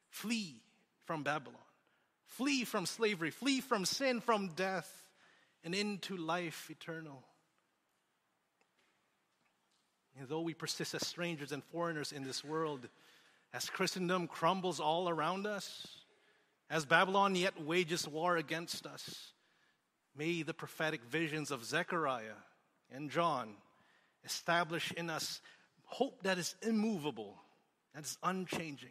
Flee 0.09 0.61
from 1.05 1.23
Babylon, 1.23 1.55
flee 2.25 2.65
from 2.65 2.85
slavery, 2.85 3.31
flee 3.31 3.61
from 3.61 3.85
sin, 3.85 4.19
from 4.19 4.49
death, 4.49 4.91
and 5.63 5.73
into 5.73 6.17
life 6.17 6.67
eternal. 6.69 7.23
And 10.19 10.27
though 10.27 10.41
we 10.41 10.53
persist 10.53 10.93
as 10.95 11.05
strangers 11.05 11.51
and 11.51 11.63
foreigners 11.63 12.11
in 12.11 12.23
this 12.23 12.43
world, 12.43 12.87
as 13.53 13.69
Christendom 13.69 14.27
crumbles 14.27 14.79
all 14.79 15.09
around 15.09 15.45
us, 15.45 15.87
as 16.69 16.85
Babylon 16.85 17.35
yet 17.35 17.61
wages 17.61 18.07
war 18.07 18.37
against 18.37 18.85
us, 18.85 19.31
may 20.15 20.41
the 20.41 20.53
prophetic 20.53 21.03
visions 21.03 21.51
of 21.51 21.63
Zechariah 21.63 22.41
and 22.91 23.11
John 23.11 23.55
establish 24.25 24.91
in 24.91 25.09
us 25.09 25.41
hope 25.83 26.23
that 26.23 26.37
is 26.37 26.55
immovable, 26.61 27.35
that 27.93 28.03
is 28.03 28.17
unchanging 28.23 28.89